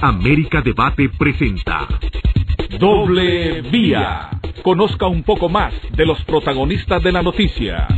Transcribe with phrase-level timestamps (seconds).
[0.00, 1.88] América Debate presenta
[2.78, 4.30] Doble Vía.
[4.62, 7.88] Conozca un poco más de los protagonistas de la noticia.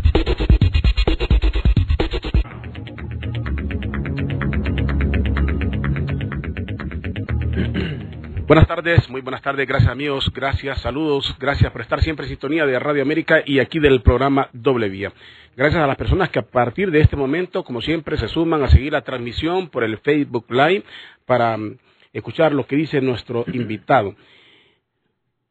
[8.46, 12.64] Buenas tardes, muy buenas tardes, gracias amigos, gracias, saludos, gracias por estar siempre en sintonía
[12.64, 15.12] de Radio América y aquí del programa Doble Vía.
[15.54, 18.68] Gracias a las personas que a partir de este momento, como siempre, se suman a
[18.68, 20.84] seguir la transmisión por el Facebook Live
[21.26, 21.76] para mm,
[22.12, 24.14] escuchar lo que dice nuestro invitado.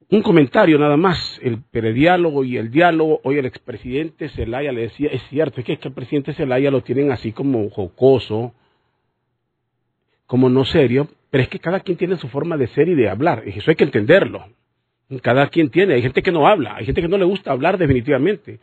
[0.10, 5.10] Un comentario nada más, el prediálogo y el diálogo, hoy el expresidente Zelaya le decía,
[5.12, 8.54] es cierto, es que, es que el presidente Zelaya lo tienen así como jocoso,
[10.26, 13.10] como no serio, pero es que cada quien tiene su forma de ser y de
[13.10, 14.46] hablar, y eso hay que entenderlo.
[15.22, 17.78] Cada quien tiene, hay gente que no habla, hay gente que no le gusta hablar
[17.78, 18.60] definitivamente.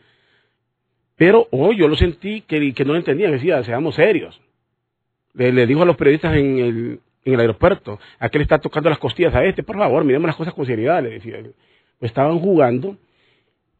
[1.15, 4.39] Pero hoy yo lo sentí que, que no lo entendían, decía, seamos serios.
[5.33, 8.89] Le, dijo a los periodistas en el, en el aeropuerto, a que le está tocando
[8.89, 11.39] las costillas a este, por favor, miremos las cosas con seriedad, le decía.
[11.99, 12.97] Pues estaban jugando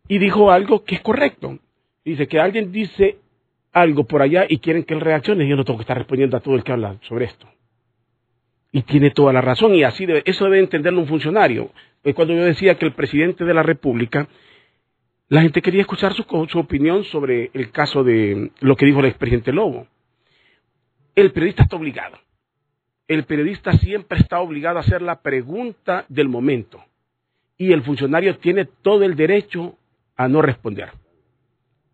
[0.08, 1.60] y dijo algo que es correcto.
[2.04, 3.20] Dice que alguien dice
[3.72, 6.40] algo por allá y quieren que él reaccione, yo no tengo que estar respondiendo a
[6.40, 7.48] todo el que habla sobre esto.
[8.72, 11.72] Y tiene toda la razón, y así debe, eso debe entenderlo un funcionario.
[12.16, 14.28] Cuando yo decía que el presidente de la República,
[15.30, 19.52] la gente quería escuchar su opinión sobre el caso de lo que dijo el expresidente
[19.52, 19.88] Lobo.
[21.16, 22.25] El periodista está obligado.
[23.08, 26.84] El periodista siempre está obligado a hacer la pregunta del momento.
[27.58, 29.78] Y el funcionario tiene todo el derecho
[30.16, 30.92] a no responder.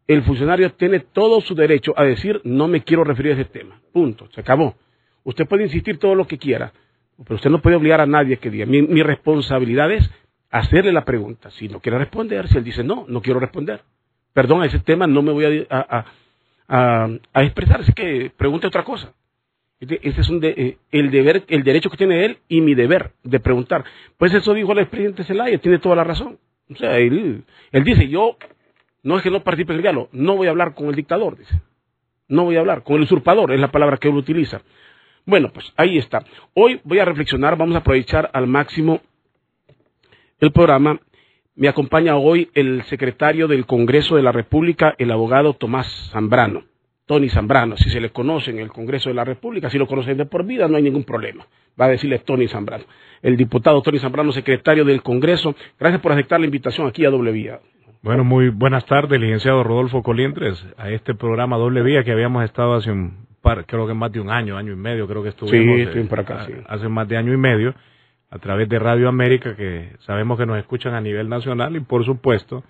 [0.08, 3.80] El funcionario tiene todo su derecho a decir, no me quiero referir a ese tema.
[3.94, 4.28] Punto.
[4.34, 4.76] Se acabó.
[5.24, 6.74] Usted puede insistir todo lo que quiera,
[7.24, 8.66] pero usted no puede obligar a nadie que diga.
[8.66, 10.10] Mi, responsabilidad es
[10.50, 11.52] hacerle la pregunta.
[11.52, 13.82] Si no quiere responder, si él dice no, no quiero responder.
[14.34, 16.06] Perdón, a ese tema no me voy a,
[16.68, 19.14] a, expresar, así que pregunte otra cosa.
[19.82, 23.40] Ese es un eh, el deber, el derecho que tiene él y mi deber de
[23.40, 23.84] preguntar.
[24.18, 26.38] Pues eso dijo el expresidente Zelaya, tiene toda la razón.
[26.70, 28.38] O sea, él, él dice, yo
[29.02, 31.38] no es que no participe en el diálogo, no voy a hablar con el dictador,
[31.38, 31.60] dice.
[32.28, 34.62] No voy a hablar con el usurpador, es la palabra que él utiliza.
[35.26, 36.24] Bueno, pues ahí está.
[36.54, 39.02] Hoy voy a reflexionar, vamos a aprovechar al máximo
[40.40, 41.00] el programa.
[41.56, 46.64] Me acompaña hoy el secretario del Congreso de la República, el abogado Tomás Zambrano,
[47.12, 47.76] Tony Zambrano.
[47.76, 50.46] Si se le conoce en el Congreso de la República, si lo conocen de por
[50.46, 51.46] vida, no hay ningún problema.
[51.80, 52.86] Va a decirle Tony Zambrano.
[53.22, 55.54] El diputado Tony Zambrano, secretario del Congreso.
[55.78, 57.60] Gracias por aceptar la invitación aquí a Doble Vía.
[58.02, 62.76] Bueno, muy buenas tardes, licenciado Rodolfo Colindres, a este programa Doble Vía que habíamos estado
[62.76, 63.28] hace un
[63.68, 66.46] creo que más de un año, año y medio, creo que estuvimos sí, por acá,
[66.46, 66.54] sí.
[66.66, 67.76] hace más de año y medio
[68.30, 72.06] a través de Radio América, que sabemos que nos escuchan a nivel nacional y por
[72.06, 72.64] supuesto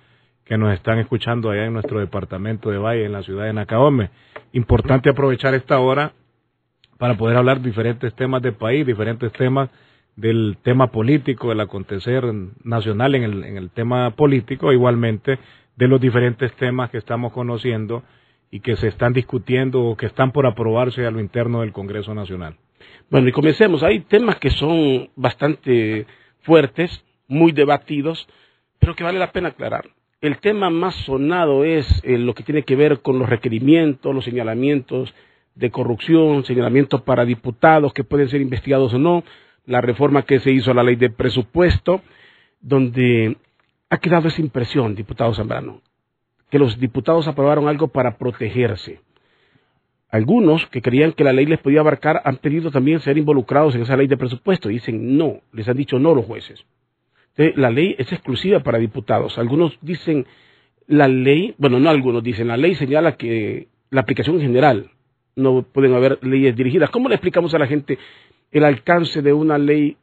[0.52, 4.10] que nos están escuchando allá en nuestro departamento de Valle, en la ciudad de Nacaome.
[4.52, 6.12] Importante aprovechar esta hora
[6.98, 9.70] para poder hablar diferentes temas del país, diferentes temas
[10.18, 12.26] del tema político, del acontecer
[12.66, 15.40] nacional en el, en el tema político, igualmente
[15.78, 18.04] de los diferentes temas que estamos conociendo
[18.52, 22.14] y que se están discutiendo o que están por aprobarse a lo interno del Congreso
[22.14, 22.58] Nacional.
[23.10, 23.84] Bueno, y comencemos.
[23.84, 26.08] Hay temas que son bastante
[26.42, 28.28] fuertes, muy debatidos,
[28.80, 29.86] pero que vale la pena aclarar.
[30.22, 34.24] El tema más sonado es eh, lo que tiene que ver con los requerimientos, los
[34.24, 35.14] señalamientos
[35.56, 39.24] de corrupción, señalamientos para diputados que pueden ser investigados o no,
[39.66, 42.02] la reforma que se hizo a la ley de presupuesto,
[42.62, 43.38] donde
[43.90, 45.82] ha quedado esa impresión, diputado Zambrano
[46.52, 49.00] que los diputados aprobaron algo para protegerse.
[50.10, 53.84] Algunos que creían que la ley les podía abarcar han pedido también ser involucrados en
[53.84, 54.68] esa ley de presupuesto.
[54.68, 56.64] Dicen no, les han dicho no los jueces.
[57.36, 59.38] La ley es exclusiva para diputados.
[59.38, 60.26] Algunos dicen
[60.88, 64.92] la ley, bueno, no algunos dicen, la ley señala que la aplicación en general
[65.36, 66.90] no pueden haber leyes dirigidas.
[66.90, 67.98] ¿Cómo le explicamos a la gente
[68.52, 69.98] el alcance de una ley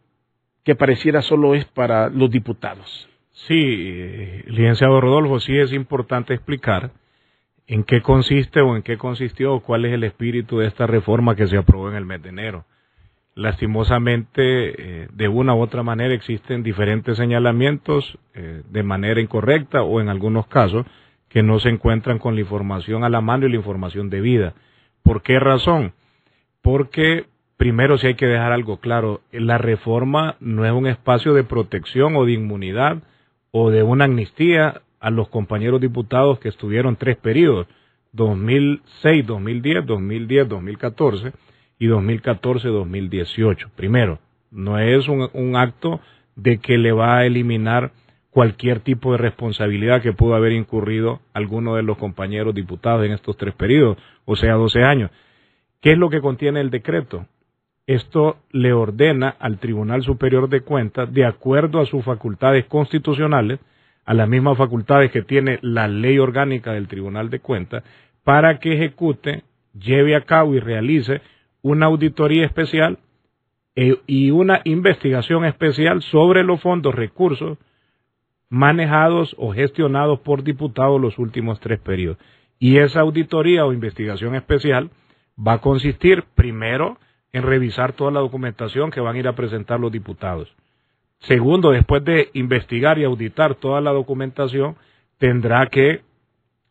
[0.65, 3.09] que pareciera solo es para los diputados?
[3.47, 6.91] Sí, eh, licenciado Rodolfo, sí es importante explicar
[7.67, 11.37] en qué consiste o en qué consistió o cuál es el espíritu de esta reforma
[11.37, 12.65] que se aprobó en el mes de enero.
[13.39, 20.01] Lastimosamente, eh, de una u otra manera existen diferentes señalamientos eh, de manera incorrecta o
[20.01, 20.87] en algunos casos
[21.29, 24.55] que no se encuentran con la información a la mano y la información debida.
[25.05, 25.93] ¿Por qué razón?
[26.63, 27.27] Porque
[27.57, 32.17] primero sí hay que dejar algo claro, la reforma no es un espacio de protección
[32.17, 33.05] o de inmunidad
[33.53, 37.69] o de una amnistía a los compañeros diputados que estuvieron tres periodos,
[38.11, 41.33] 2006, 2010, 2010, 2014
[41.79, 43.71] y 2014, 2018.
[43.77, 44.19] Primero,
[44.51, 46.01] no es un, un acto
[46.37, 47.93] de que le va a eliminar
[48.31, 53.37] cualquier tipo de responsabilidad que pudo haber incurrido alguno de los compañeros diputados en estos
[53.37, 55.11] tres periodos, o sea, 12 años.
[55.81, 57.27] ¿Qué es lo que contiene el decreto?
[57.89, 63.61] esto le ordena al Tribunal Superior de Cuentas, de acuerdo a sus facultades constitucionales,
[64.05, 67.83] a las mismas facultades que tiene la ley orgánica del Tribunal de Cuentas,
[68.25, 69.43] para que ejecute,
[69.73, 71.23] lleve a cabo y realice
[71.69, 72.99] una auditoría especial
[73.77, 77.59] eh, y una investigación especial sobre los fondos, recursos
[78.49, 82.19] manejados o gestionados por diputados los últimos tres periodos.
[82.59, 84.91] Y esa auditoría o investigación especial
[85.39, 86.99] va a consistir primero
[87.33, 90.53] en revisar toda la documentación que van a ir a presentar los diputados.
[91.21, 94.77] Segundo, después de investigar y auditar toda la documentación,
[95.19, 96.03] tendrá que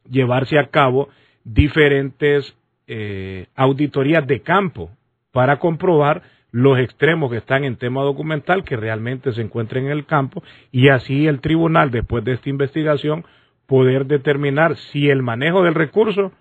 [0.09, 1.09] llevarse a cabo
[1.43, 2.57] diferentes
[2.87, 4.89] eh, auditorías de campo
[5.31, 10.05] para comprobar los extremos que están en tema documental que realmente se encuentren en el
[10.05, 10.41] campo
[10.71, 13.25] y así el tribunal, después de esta investigación,
[13.65, 16.31] poder determinar si el manejo del recurso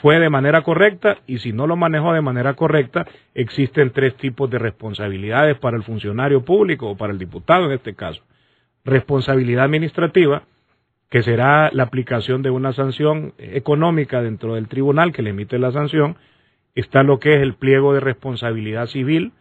[0.00, 4.50] fue de manera correcta y si no lo manejó de manera correcta, existen tres tipos
[4.50, 8.22] de responsabilidades para el funcionario público o para el diputado en este caso.
[8.84, 10.42] Responsabilidad administrativa,
[11.12, 15.70] que será la aplicación de una sanción económica dentro del tribunal que le emite la
[15.70, 16.16] sanción.
[16.74, 19.32] Está lo que es el pliego de responsabilidad civil,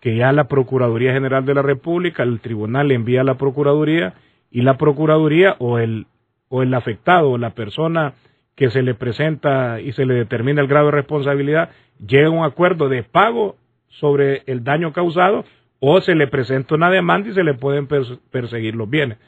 [0.00, 4.14] que ya la Procuraduría General de la República, el tribunal le envía a la Procuraduría
[4.50, 6.06] y la Procuraduría o el,
[6.48, 8.14] o el afectado o la persona
[8.56, 12.44] que se le presenta y se le determina el grado de responsabilidad, llega a un
[12.46, 13.56] acuerdo de pago
[13.88, 15.44] sobre el daño causado
[15.78, 19.18] o se le presenta una demanda y se le pueden perseguir los bienes.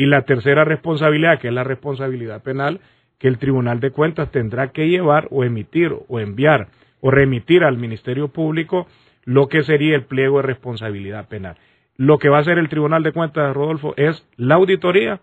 [0.00, 2.80] Y la tercera responsabilidad, que es la responsabilidad penal,
[3.18, 6.68] que el Tribunal de Cuentas tendrá que llevar o emitir o enviar
[7.02, 8.86] o remitir al Ministerio Público
[9.26, 11.58] lo que sería el pliego de responsabilidad penal.
[11.98, 15.20] Lo que va a hacer el Tribunal de Cuentas, Rodolfo, es la auditoría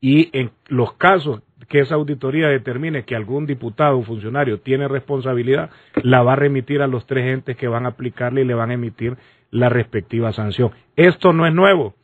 [0.00, 5.68] y en los casos que esa auditoría determine que algún diputado o funcionario tiene responsabilidad,
[6.02, 8.70] la va a remitir a los tres entes que van a aplicarle y le van
[8.70, 9.18] a emitir
[9.50, 10.70] la respectiva sanción.
[10.96, 11.94] Esto no es nuevo.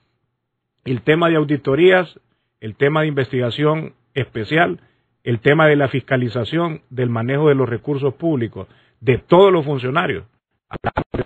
[0.85, 2.21] El tema de auditorías,
[2.61, 4.81] el tema de investigación especial,
[5.23, 8.69] el tema de la fiscalización del manejo de los recursos públicos
[9.01, 10.25] de todos los funcionarios,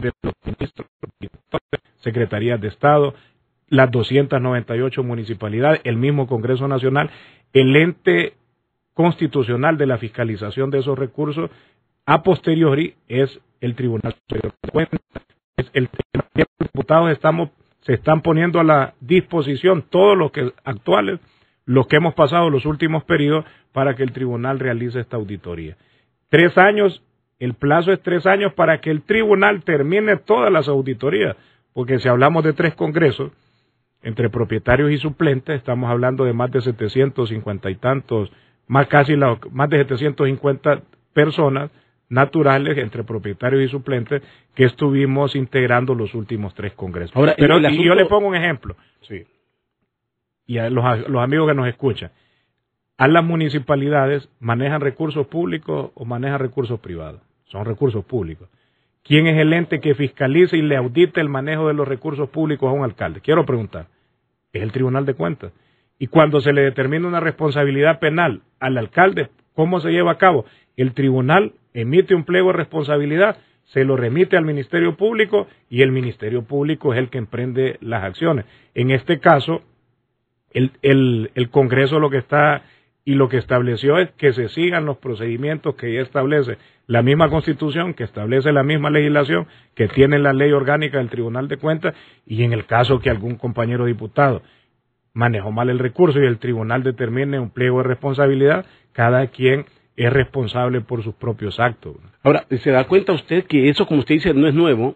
[0.00, 0.86] de los ministros,
[1.96, 3.14] secretarías de Estado,
[3.68, 7.10] las 298 municipalidades, el mismo Congreso Nacional,
[7.52, 8.34] el ente
[8.94, 11.50] constitucional de la fiscalización de esos recursos
[12.06, 15.00] a posteriori es el Tribunal Superior de Cuentas.
[15.56, 15.88] Es el
[16.34, 21.20] los diputados estamos se están poniendo a la disposición todos los que actuales,
[21.64, 25.76] los que hemos pasado los últimos periodos para que el tribunal realice esta auditoría.
[26.28, 27.02] Tres años,
[27.38, 31.36] el plazo es tres años para que el tribunal termine todas las auditorías,
[31.72, 33.32] porque si hablamos de tres congresos,
[34.02, 38.30] entre propietarios y suplentes, estamos hablando de más de 750 y tantos,
[38.66, 40.82] más casi más de 750
[41.12, 41.70] personas
[42.08, 44.22] naturales entre propietarios y suplentes
[44.54, 47.14] que estuvimos integrando los últimos tres congresos.
[47.16, 48.76] Ahora, Pero yo le pongo un ejemplo.
[49.02, 49.24] Sí.
[50.46, 52.10] Y a los, los amigos que nos escuchan.
[52.96, 57.20] A las municipalidades manejan recursos públicos o manejan recursos privados.
[57.44, 58.48] Son recursos públicos.
[59.04, 62.68] ¿Quién es el ente que fiscaliza y le audita el manejo de los recursos públicos
[62.68, 63.20] a un alcalde?
[63.20, 63.86] Quiero preguntar.
[64.52, 65.52] Es el Tribunal de Cuentas.
[65.98, 70.44] Y cuando se le determina una responsabilidad penal al alcalde, ¿cómo se lleva a cabo?
[70.78, 75.90] El tribunal emite un pliego de responsabilidad, se lo remite al Ministerio Público y el
[75.90, 78.44] Ministerio Público es el que emprende las acciones.
[78.76, 79.62] En este caso,
[80.52, 82.62] el, el, el Congreso lo que está
[83.04, 87.28] y lo que estableció es que se sigan los procedimientos que ya establece la misma
[87.28, 91.94] Constitución, que establece la misma legislación, que tiene la ley orgánica del Tribunal de Cuentas,
[92.24, 94.42] y en el caso que algún compañero diputado
[95.12, 99.66] manejó mal el recurso y el tribunal determine un pliego de responsabilidad, cada quien
[99.98, 101.96] es responsable por sus propios actos.
[102.22, 104.94] Ahora, ¿se da cuenta usted que eso, como usted dice, no es nuevo?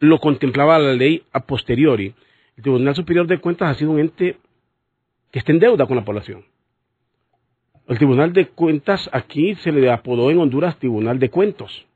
[0.00, 2.14] Lo contemplaba la ley a posteriori.
[2.56, 4.36] El Tribunal Superior de Cuentas ha sido un ente
[5.32, 6.44] que está en deuda con la población.
[7.88, 11.86] El Tribunal de Cuentas aquí se le apodó en Honduras Tribunal de Cuentos.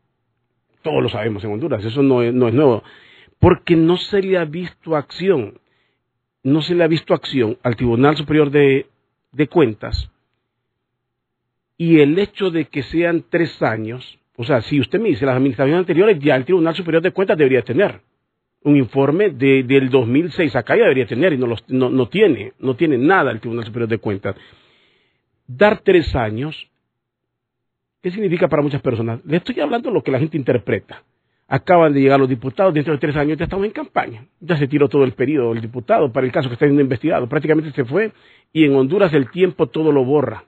[0.83, 2.83] Todos lo sabemos en Honduras, eso no es, nuevo.
[3.39, 5.61] Porque no se le ha visto acción,
[6.43, 8.87] no se le ha visto acción al Tribunal Superior de,
[9.51, 10.11] Cuentas.
[11.79, 15.37] Y el hecho de que sean tres años, o sea, si usted me dice las
[15.37, 18.01] administraciones anteriores, ya el Tribunal Superior de Cuentas debería tener
[18.65, 22.75] un informe de, del 2006 acá ya debería tener y no, no, no tiene, no
[22.75, 24.37] tiene nada el Tribunal Superior de Cuentas
[25.49, 26.71] dar tres años,
[28.03, 29.25] ¿qué significa para muchas personas?
[29.25, 31.03] Le estoy hablando lo que la gente interpreta.
[31.49, 34.27] Acaban de llegar los diputados, dentro de tres años ya estamos en campaña.
[34.39, 37.27] Ya se tiró todo el periodo del diputado para el caso que está siendo investigado.
[37.27, 38.13] Prácticamente se fue
[38.53, 40.45] y en Honduras el tiempo todo lo borra.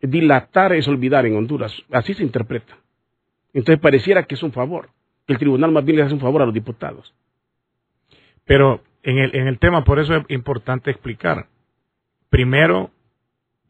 [0.00, 1.74] Dilatar es olvidar en Honduras.
[1.90, 2.76] Así se interpreta.
[3.52, 4.90] Entonces pareciera que es un favor.
[5.26, 7.14] que el tribunal más bien les hace un favor a los diputados.
[8.44, 11.48] Pero en el, en el tema, por eso es importante explicar.
[12.30, 12.90] Primero,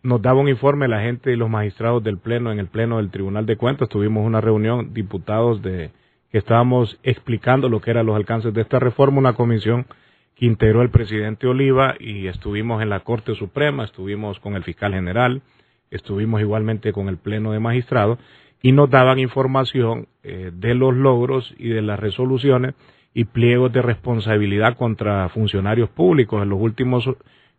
[0.02, 3.10] nos daba un informe la gente y los magistrados del Pleno, en el Pleno del
[3.10, 5.90] Tribunal de Cuentas, tuvimos una reunión, diputados de
[6.30, 9.86] que estábamos explicando lo que eran los alcances de esta reforma, una comisión
[10.34, 14.92] que integró el presidente Oliva y estuvimos en la Corte Suprema, estuvimos con el fiscal
[14.92, 15.42] general,
[15.90, 18.18] estuvimos igualmente con el Pleno de Magistrados
[18.62, 22.74] y nos daban información eh, de los logros y de las resoluciones
[23.14, 26.42] y pliegos de responsabilidad contra funcionarios públicos.
[26.42, 27.08] En los últimos,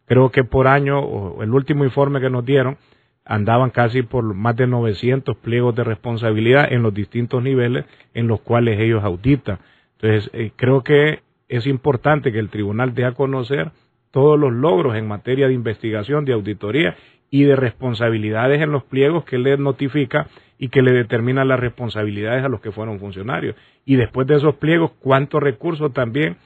[0.05, 2.77] creo que por año, el último informe que nos dieron,
[3.25, 8.41] andaban casi por más de 900 pliegos de responsabilidad en los distintos niveles en los
[8.41, 9.59] cuales ellos auditan.
[9.99, 13.71] Entonces, eh, creo que es importante que el tribunal dé conocer
[14.11, 16.95] todos los logros en materia de investigación, de auditoría
[17.29, 22.43] y de responsabilidades en los pliegos que le notifica y que le determina las responsabilidades
[22.43, 23.55] a los que fueron funcionarios.
[23.85, 26.37] Y después de esos pliegos, cuántos recursos también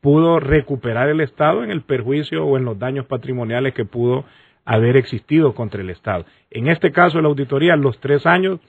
[0.00, 4.24] pudo recuperar el Estado en el perjuicio o en los daños patrimoniales que pudo
[4.64, 6.24] haber existido contra el Estado.
[6.50, 8.60] En este caso, la auditoría, los tres años,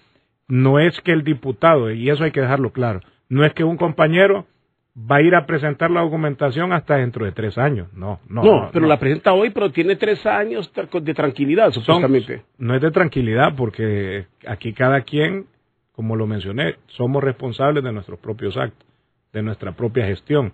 [0.47, 2.99] no es que el diputado, y eso hay que dejarlo claro,
[3.29, 4.45] no es que un compañero
[4.95, 7.87] va a ir a presentar la documentación hasta dentro de tres años.
[7.93, 8.43] No, no.
[8.43, 12.43] No, pero la presenta hoy, pero tiene tres años de tranquilidad, supuestamente.
[12.57, 15.45] no es de tranquilidad, porque aquí cada quien,
[15.93, 18.87] como lo mencioné, somos responsables de nuestros propios actos,
[19.31, 20.53] de nuestra propia gestión.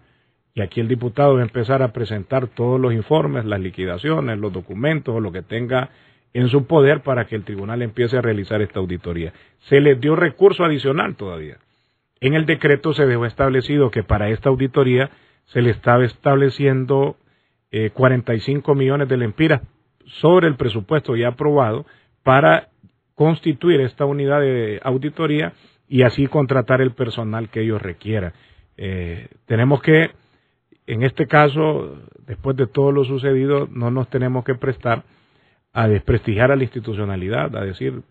[0.54, 4.52] Y aquí el diputado va a empezar a presentar todos los informes, las liquidaciones, los
[4.52, 5.90] documentos o lo que tenga
[6.34, 9.34] en su poder para que el tribunal empiece a realizar esta auditoría.
[9.70, 11.58] Se le dio recurso adicional todavía.
[12.20, 15.12] En el decreto se dejó establecido que para esta auditoría
[15.46, 17.18] se le estaba estableciendo
[17.94, 19.62] 45 eh, millones de lempiras
[20.06, 21.86] sobre el presupuesto ya aprobado
[22.24, 22.70] para
[23.16, 25.54] constituir esta unidad de auditoría
[25.88, 28.34] y así contratar el personal que ellos requieran.
[28.78, 30.12] Eh, tenemos que,
[30.86, 35.04] en este caso, después de todo lo sucedido, no nos tenemos que prestar
[35.74, 38.02] a desprestigiar a la institucionalidad, a decir,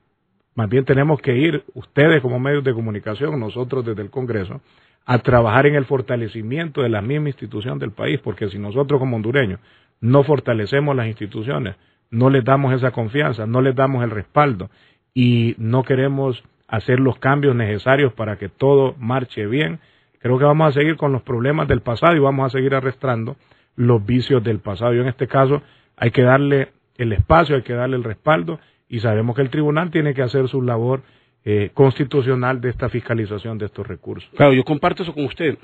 [0.57, 4.63] más bien tenemos que ir, ustedes como medios de comunicación, nosotros desde el Congreso,
[5.05, 9.17] a trabajar en el fortalecimiento de la misma institución del país, porque si nosotros como
[9.17, 9.61] hondureños
[10.01, 11.77] no fortalecemos las instituciones,
[12.11, 14.71] no les damos esa confianza, no les damos el respaldo
[15.15, 19.79] y no queremos hacer los cambios necesarios para que todo marche bien,
[20.19, 23.37] creo que vamos a seguir con los problemas del pasado y vamos a seguir arrastrando
[23.77, 24.95] los vicios del pasado.
[24.95, 25.63] Y en este caso
[25.97, 29.91] hay que darle el espacio, hay que darle el respaldo y sabemos que el tribunal
[29.91, 31.03] tiene que hacer su labor
[31.45, 34.29] eh, constitucional de esta fiscalización de estos recursos.
[34.35, 35.59] Claro, yo comparto eso con usted,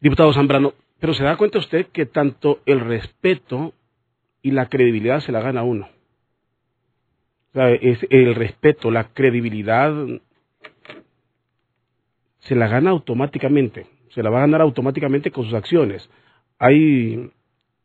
[0.00, 3.72] diputado Zambrano, pero se da cuenta usted que tanto el respeto
[4.42, 5.88] y la credibilidad se la gana uno.
[7.54, 9.92] Es el respeto, la credibilidad
[12.40, 16.08] se la gana automáticamente, se la va a ganar automáticamente con sus acciones.
[16.58, 17.30] Hay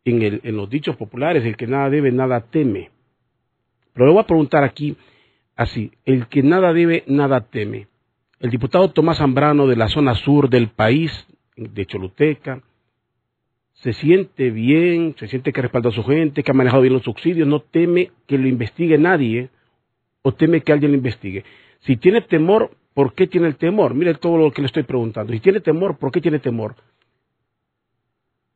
[0.06, 2.92] en, el, en los dichos populares, el que nada debe, nada teme.
[3.94, 4.96] Pero le voy a preguntar aquí
[5.56, 7.88] así, el que nada debe, nada teme.
[8.40, 11.12] El diputado Tomás Zambrano de la zona sur del país,
[11.58, 12.62] de Choluteca,
[13.74, 17.04] se siente bien, se siente que respalda a su gente, que ha manejado bien los
[17.04, 19.50] subsidios, no teme que lo investigue nadie
[20.22, 21.44] o teme que alguien lo investigue.
[21.82, 23.94] Si tiene temor, ¿por qué tiene el temor?
[23.94, 25.32] Mire todo lo que le estoy preguntando.
[25.32, 26.76] Si tiene temor, ¿por qué tiene temor?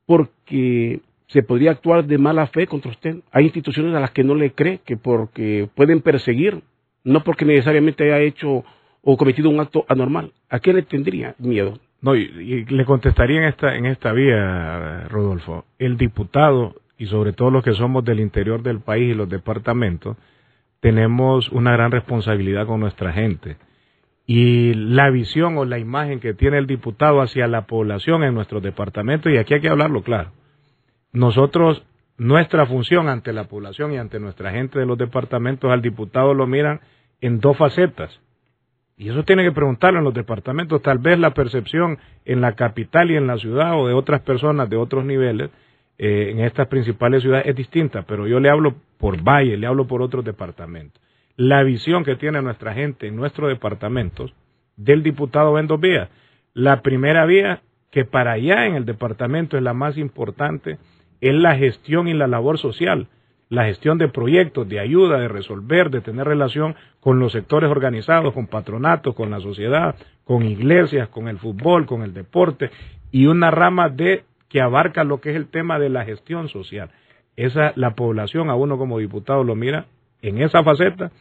[0.05, 3.17] Porque se podría actuar de mala fe contra usted.
[3.31, 6.61] Hay instituciones a las que no le cree que porque pueden perseguir,
[7.03, 8.63] no porque necesariamente haya hecho
[9.01, 10.31] o cometido un acto anormal.
[10.49, 11.79] ¿A qué le tendría miedo?
[12.01, 15.65] No, y, le contestaría en esta, en esta vía, Rodolfo.
[15.79, 20.17] El diputado, y sobre todo los que somos del interior del país y los departamentos,
[20.79, 23.57] tenemos una gran responsabilidad con nuestra gente.
[24.25, 28.61] Y la visión o la imagen que tiene el diputado hacia la población en nuestros
[28.61, 30.31] departamentos, y aquí hay que hablarlo claro,
[31.13, 31.83] nosotros,
[32.17, 36.47] nuestra función ante la población y ante nuestra gente de los departamentos, al diputado lo
[36.47, 36.81] miran
[37.21, 38.19] en dos facetas.
[38.97, 40.81] Y eso tiene que preguntarlo en los departamentos.
[40.81, 44.69] Tal vez la percepción en la capital y en la ciudad o de otras personas
[44.69, 45.49] de otros niveles
[45.97, 49.85] eh, en estas principales ciudades es distinta, pero yo le hablo por Valle, le hablo
[49.85, 51.01] por otros departamentos.
[51.35, 54.33] La visión que tiene nuestra gente en nuestros departamentos
[54.75, 56.09] del diputado en dos vías.
[56.53, 60.77] La primera vía, que para allá en el departamento es la más importante,
[61.23, 63.07] es la gestión y la labor social,
[63.47, 68.33] la gestión de proyectos, de ayuda, de resolver, de tener relación con los sectores organizados,
[68.33, 72.71] con patronatos, con la sociedad, con iglesias, con el fútbol, con el deporte
[73.09, 76.89] y una rama de que abarca lo que es el tema de la gestión social.
[77.37, 79.85] Esa la población a uno como diputado lo mira
[80.21, 81.11] en esa faceta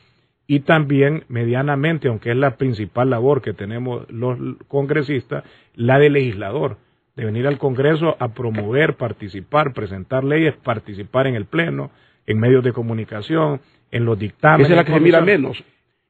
[0.48, 5.44] y también medianamente, aunque es la principal labor que tenemos los congresistas,
[5.76, 6.78] la de legislador,
[7.16, 11.90] de venir al Congreso a promover, participar, presentar leyes, participar en el Pleno,
[12.26, 14.66] en medios de comunicación, en los dictámenes.
[14.66, 15.62] Esa es la que se mira menos.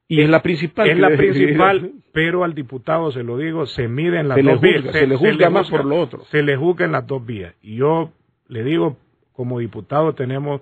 [0.08, 0.88] Y es la principal.
[0.88, 4.60] Es la principal, pero al diputado, se lo digo, se mide en las se dos
[4.60, 4.84] vías.
[4.92, 6.24] se le juzga más por lo otro.
[6.26, 7.54] Se le juzga en las dos vías.
[7.62, 8.12] Y yo
[8.48, 8.98] le digo,
[9.32, 10.60] como diputado tenemos,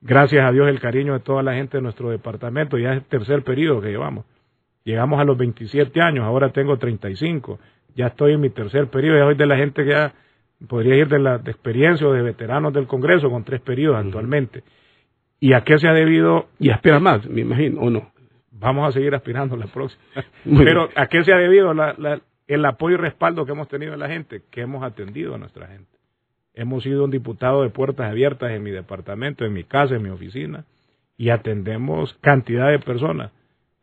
[0.00, 2.76] gracias a Dios, el cariño de toda la gente de nuestro departamento.
[2.76, 4.24] Ya es el tercer periodo que llevamos.
[4.84, 7.58] Llegamos a los 27 años, ahora tengo 35.
[7.98, 9.18] Ya estoy en mi tercer periodo.
[9.18, 10.14] Ya soy de la gente que ya
[10.68, 14.62] podría ir de la de experiencia o de veteranos del Congreso con tres periodos actualmente.
[15.40, 16.46] ¿Y a qué se ha debido?
[16.60, 18.10] Y espera más, me imagino, ¿o no?
[18.52, 20.00] Vamos a seguir aspirando la próxima.
[20.64, 23.92] Pero ¿a qué se ha debido la- la- el apoyo y respaldo que hemos tenido
[23.92, 24.42] de la gente?
[24.50, 25.90] Que hemos atendido a nuestra gente.
[26.54, 30.08] Hemos sido un diputado de puertas abiertas en mi departamento, en mi casa, en mi
[30.10, 30.64] oficina,
[31.16, 33.30] y atendemos cantidad de personas.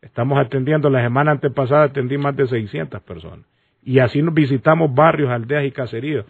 [0.01, 3.45] Estamos atendiendo, la semana antepasada atendí más de 600 personas.
[3.85, 6.25] Y así nos visitamos barrios, aldeas y caseríos.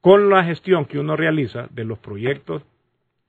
[0.00, 2.62] Con la gestión que uno realiza de los proyectos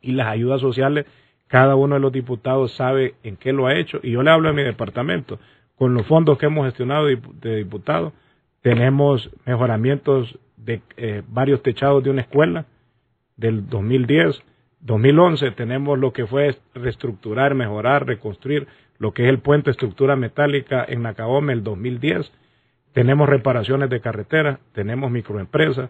[0.01, 1.05] y las ayudas sociales,
[1.47, 3.99] cada uno de los diputados sabe en qué lo ha hecho.
[4.03, 5.39] Y yo le hablo de mi departamento.
[5.77, 8.13] Con los fondos que hemos gestionado de dip- de diputados,
[8.61, 12.65] tenemos mejoramientos de eh, varios techados de una escuela
[13.37, 14.43] del 2010.
[14.81, 18.67] 2011 tenemos lo que fue reestructurar, mejorar, reconstruir
[18.97, 22.31] lo que es el puente estructura metálica en Nacaome el 2010.
[22.99, 25.89] Tenemos reparaciones de carreteras, tenemos microempresas,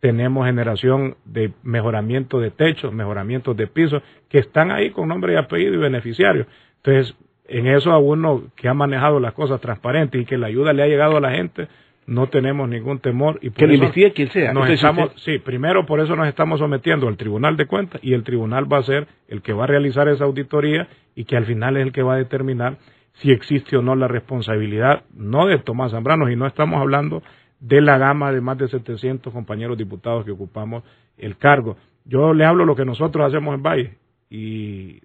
[0.00, 5.36] tenemos generación de mejoramiento de techos, mejoramientos de pisos, que están ahí con nombre y
[5.36, 6.48] apellido y beneficiarios.
[6.82, 7.14] Entonces,
[7.46, 10.82] en eso a uno que ha manejado las cosas transparentes y que la ayuda le
[10.82, 11.68] ha llegado a la gente,
[12.08, 13.38] no tenemos ningún temor.
[13.42, 14.52] Y por Que lo eso investigue quien sea.
[14.52, 18.12] nos estamos, usted- sí, primero por eso nos estamos sometiendo al Tribunal de Cuentas y
[18.14, 21.44] el Tribunal va a ser el que va a realizar esa auditoría y que al
[21.46, 22.76] final es el que va a determinar
[23.14, 27.22] si existe o no la responsabilidad, no de Tomás Zambrano, y no estamos hablando
[27.60, 30.82] de la gama de más de 700 compañeros diputados que ocupamos
[31.18, 31.76] el cargo.
[32.04, 33.98] Yo le hablo lo que nosotros hacemos en Valle
[34.30, 35.00] y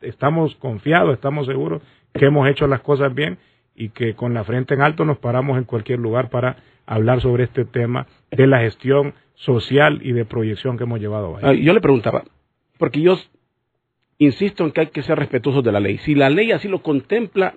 [0.00, 1.82] estamos confiados, estamos seguros
[2.14, 3.38] que hemos hecho las cosas bien
[3.74, 6.56] y que con la frente en alto nos paramos en cualquier lugar para
[6.86, 11.40] hablar sobre este tema de la gestión social y de proyección que hemos llevado a
[11.42, 12.24] Ah, yo le preguntaba,
[12.78, 13.18] porque yo
[14.18, 15.98] insisto en que hay que ser respetuosos de la ley.
[15.98, 17.54] Si la ley así lo contempla,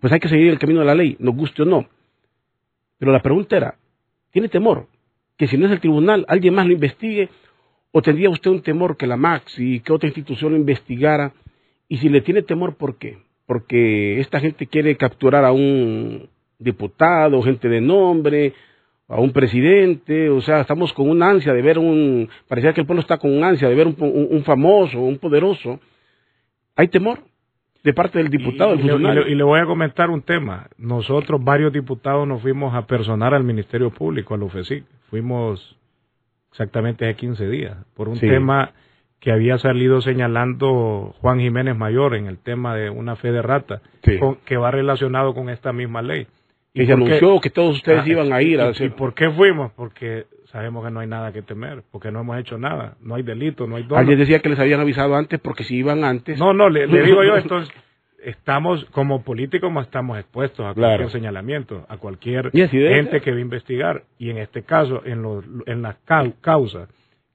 [0.00, 1.88] pues hay que seguir el camino de la ley, nos guste o no.
[2.98, 3.76] Pero la pregunta era,
[4.30, 4.88] ¿tiene temor
[5.36, 7.28] que si no es el tribunal, alguien más lo investigue?
[7.92, 11.32] ¿O tendría usted un temor que la MAX y que otra institución lo investigara?
[11.88, 13.18] Y si le tiene temor, ¿por qué?
[13.46, 18.54] Porque esta gente quiere capturar a un diputado, gente de nombre,
[19.12, 22.86] a un presidente, o sea, estamos con una ansia de ver un, parecía que el
[22.86, 25.78] pueblo está con una ansia de ver un, un- un famoso, un poderoso.
[26.76, 27.18] ¿Hay temor
[27.84, 29.28] de parte del diputado, del y, le, y le- funcionario?
[29.28, 30.68] y le voy a comentar un tema.
[30.78, 34.84] Nosotros, varios diputados, nos fuimos a personar al Ministerio Público, al UFESIC.
[35.10, 35.76] Fuimos
[36.50, 38.26] exactamente hace 15 días por un Sí.
[38.28, 38.72] tema
[39.20, 43.80] que había salido señalando Juan Jiménez Mayor en el tema de una fe de rata,
[44.02, 44.18] Sí.
[44.18, 46.26] con- que va relacionado con esta misma ley.
[46.74, 46.92] Y se qué?
[46.92, 48.86] anunció que todos ustedes Ah, iban a ir a ¿Y, hacer...
[48.86, 49.72] y por qué fuimos?
[49.72, 53.22] Porque sabemos que no hay nada que temer, porque no hemos hecho nada, no hay
[53.22, 53.96] delito, no hay dolo.
[53.98, 56.38] Alguien decía que les habían avisado antes porque si iban antes...
[56.38, 57.72] No, no, le, le digo yo, entonces,
[58.22, 60.98] estamos como políticos más estamos expuestos a Claro.
[60.98, 65.44] cualquier señalamiento, a cualquier gente que va a investigar, y en este caso, en, los,
[65.66, 66.88] en las cau- causas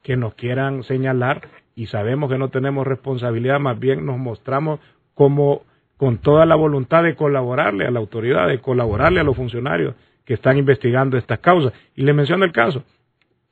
[0.04, 1.42] que nos quieran señalar,
[1.76, 4.80] y sabemos que no tenemos responsabilidad, más bien nos mostramos
[5.14, 5.64] como
[5.98, 10.36] con toda la voluntad de colaborarle a la autoridad, de colaborarle a los funcionarios que
[10.36, 11.74] están investigando estas causas.
[11.96, 12.84] Y le menciono el caso.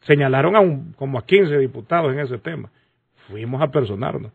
[0.01, 2.69] Señalaron a un, como a 15 diputados en ese tema.
[3.27, 4.31] Fuimos a personarnos.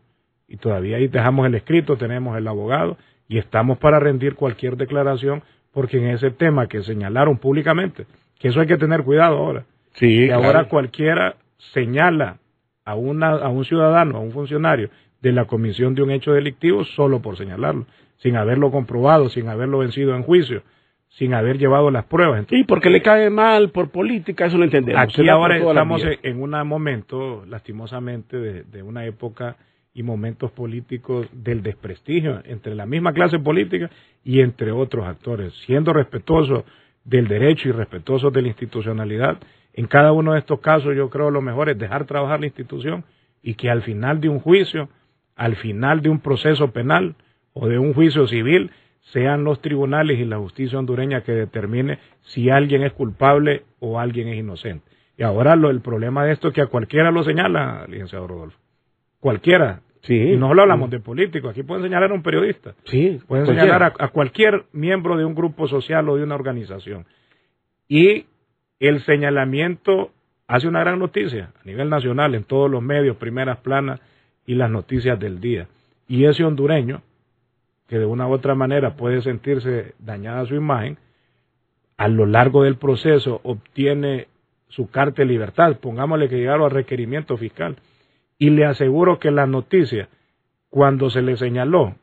[0.47, 2.97] Y todavía ahí dejamos el escrito, tenemos el abogado
[3.29, 8.05] y estamos para rendir cualquier declaración porque en ese tema que señalaron públicamente,
[8.37, 10.43] que eso hay que tener cuidado ahora, Sí, que claro.
[10.43, 11.35] ahora cualquiera
[11.73, 12.39] señala
[12.83, 14.89] a, una, a un ciudadano, a un funcionario
[15.21, 17.85] de la comisión de un hecho delictivo solo por señalarlo,
[18.17, 20.63] sin haberlo comprobado, sin haberlo vencido en juicio,
[21.09, 22.39] sin haber llevado las pruebas.
[22.39, 25.01] Entonces, Sí, porque le cae mal por política, eso lo entendemos.
[25.01, 29.57] Aquí ahora estamos en un momento, lastimosamente, de, de una época
[29.93, 33.89] y momentos políticos del desprestigio entre la misma clase política
[34.23, 36.63] y entre otros actores, siendo respetuosos
[37.03, 39.37] del derecho y respetuosos de la institucionalidad.
[39.73, 43.03] En cada uno de estos casos yo creo lo mejor es dejar trabajar la institución
[43.41, 44.89] y que al final de un juicio,
[45.41, 47.15] al final de un proceso penal
[47.53, 52.51] o de un juicio civil, sean los tribunales y la justicia hondureña que determine si
[52.51, 54.85] alguien es culpable o alguien es inocente.
[55.17, 58.59] Y ahora lo, el problema de esto es que a cualquiera lo señala, licenciado Rodolfo.
[59.19, 62.73] Cualquiera Sí, y no solo hablamos de políticos, aquí pueden señalar a un periodista.
[62.85, 67.05] Sí, pueden señalar a, a, cualquier miembro de un grupo social o de una organización.
[67.87, 68.25] Y
[68.79, 70.11] el señalamiento
[70.47, 74.01] hace una gran noticia a nivel nacional en todos los medios, primeras planas
[74.45, 75.67] y las noticias del día.
[76.07, 77.01] Y ese hondureño,
[77.87, 80.97] que de una u otra manera puede sentirse dañada su imagen,
[81.97, 84.27] a lo largo del proceso obtiene
[84.69, 87.77] su carta de libertad, pongámosle que llegaron a requerimiento fiscal.
[88.37, 90.09] Y le aseguro que la noticia,
[90.69, 91.95] cuando se le señaló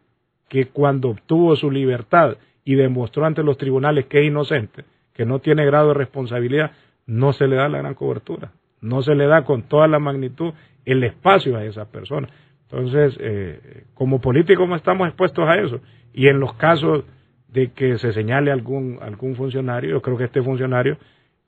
[0.48, 5.40] que cuando obtuvo su libertad y demostró ante los tribunales que es inocente, que no
[5.40, 6.72] tiene grado de responsabilidad,
[7.06, 10.52] no se le da la gran cobertura, no se le da con toda la magnitud
[10.92, 12.28] el espacio a esa persona.
[12.70, 15.80] Entonces, eh, como políticos no estamos expuestos a eso.
[16.12, 17.04] Y en los casos
[17.48, 20.98] de que se señale algún, algún funcionario, yo creo que este funcionario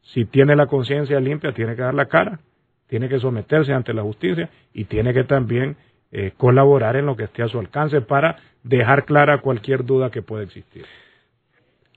[0.02, 2.40] si tiene la conciencia limpia, tiene que dar la cara,
[2.88, 5.76] tiene que someterse ante la justicia y tiene que también
[6.10, 10.22] eh, colaborar en lo que esté a su alcance para dejar clara cualquier duda que
[10.22, 10.84] pueda existir.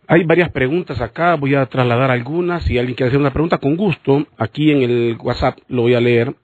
[0.06, 2.64] Hay varias preguntas acá, voy a trasladar algunas.
[2.66, 6.02] Si alguien quiere hacer una pregunta, con gusto, aquí en el WhatsApp lo voy a
[6.02, 6.36] leer.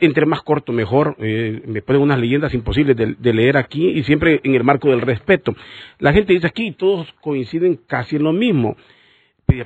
[0.00, 1.16] Entre más corto, mejor.
[1.18, 5.00] Eh, me ponen unas leyendas imposibles de, leer aquí y siempre en el marco del
[5.00, 5.54] respeto.
[5.98, 8.76] La gente dice aquí, todos coinciden casi en lo mismo.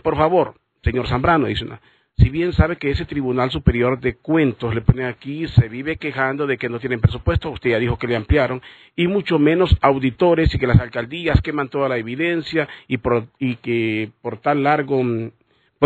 [0.02, 1.80] Por favor, señor Zambrano, dice una,
[2.18, 6.46] si bien sabe que ese Tribunal Superior de Cuentos, le pone aquí, se vive quejando
[6.46, 8.62] de que no tienen presupuesto, usted ya dijo que le ampliaron,
[8.94, 12.98] y mucho menos auditores y que las alcaldías queman toda la evidencia y,
[13.38, 15.02] y que por tan largo,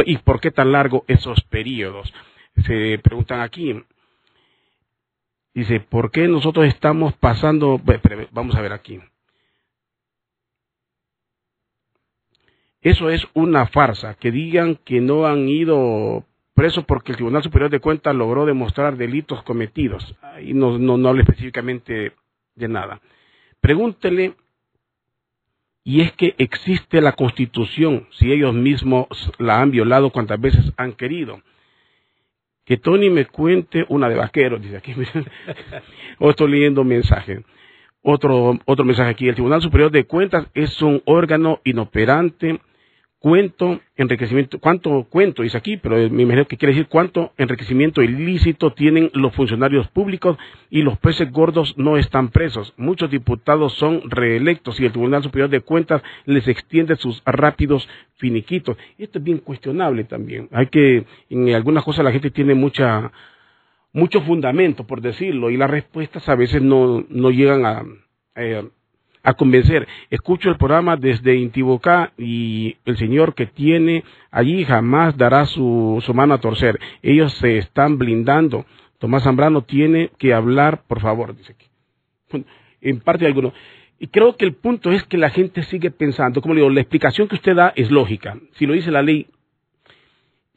[0.05, 2.13] y por qué tan largo esos periodos.
[2.67, 3.75] Se preguntan aquí,
[5.61, 7.81] dice, ¿por qué nosotros estamos pasando,
[8.31, 9.01] vamos a ver aquí.
[12.83, 17.71] Eso es una farsa, que digan que no han ido presos porque el Tribunal Superior
[17.71, 20.15] de Cuentas logró demostrar delitos cometidos.
[20.43, 22.13] Y no, no, no habla específicamente
[22.55, 23.01] de nada.
[23.61, 24.35] Pregúntele,
[25.83, 29.07] y es que existe la Constitución, si ellos mismos
[29.39, 31.41] la han violado cuantas veces han querido.
[32.67, 34.93] Que Tony me cuente una de vaqueros, dice aquí.
[36.19, 37.45] o estoy leyendo mensaje.
[38.03, 39.29] Otro, otro mensaje aquí.
[39.29, 42.61] El Tribunal Superior de Cuentas es un órgano inoperante
[43.19, 48.73] cuento enriquecimiento, cuánto cuento dice aquí, pero me imagino que quiere decir cuánto enriquecimiento ilícito
[48.73, 50.37] tienen los funcionarios públicos
[50.71, 52.75] y los peces gordos no están presos.
[52.77, 58.77] Muchos diputados son reelectos y el Tribunal Superior de Cuentas les extiende sus rápidos finiquitos.
[58.99, 60.49] Esto es bien cuestionable también.
[60.53, 63.13] Hay que, en algunas cosas la gente tiene mucha,
[63.93, 67.83] mucho fundamento, por decirlo, y las respuestas a veces no, no llegan a,
[68.37, 68.69] eh,
[69.27, 69.89] a convencer.
[70.09, 76.15] Escucho el programa desde Intibocá y el señor que tiene allí jamás dará su, su
[76.15, 76.79] mano a torcer.
[77.03, 78.65] Ellos se están blindando.
[78.99, 81.67] Tomás Zambrano tiene que hablar, por favor, dice aquí.
[82.81, 83.53] En parte de alguno.
[83.99, 86.83] Y creo que el punto es que la gente sigue pensando, como le digo, la
[86.83, 88.39] explicación que usted da es lógica.
[88.53, 89.27] Si lo dice la ley,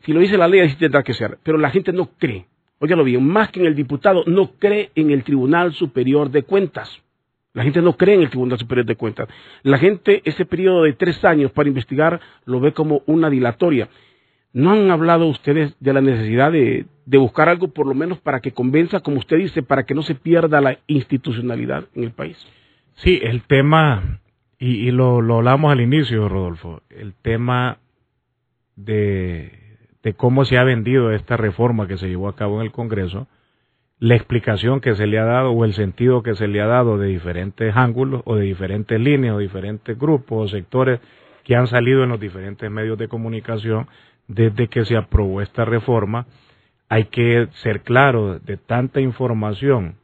[0.02, 1.40] si lo dice la ley, así tendrá que ser.
[1.42, 2.46] Pero la gente no cree.
[2.80, 7.02] lo bien, más que en el diputado, no cree en el Tribunal Superior de Cuentas.
[7.54, 9.28] La gente no cree en el Tribunal Superior de Cuentas.
[9.64, 13.90] La gente ese periodo de tres años para investigar lo ve como una dilatoria.
[14.54, 18.52] ¿No han hablado ustedes de la necesidad de, buscar algo por lo menos para que
[18.52, 22.38] convenza, como usted dice, para que no se pierda la institucionalidad en el país?
[22.96, 24.22] Sí, el tema,
[24.58, 27.78] y, lo, lo, hablamos al inicio, Rodolfo, el tema
[28.76, 29.52] de
[30.18, 33.28] cómo se ha vendido esta reforma que se llevó a cabo en el Congreso,
[34.00, 36.98] la explicación que se le ha dado o el sentido que se le ha dado
[36.98, 41.02] de diferentes ángulos o de diferentes líneas o diferentes grupos o sectores
[41.44, 43.88] que han salido en los diferentes medios de comunicación
[44.28, 46.28] desde que se aprobó esta reforma,
[46.88, 49.96] hay que ser claro de tanta información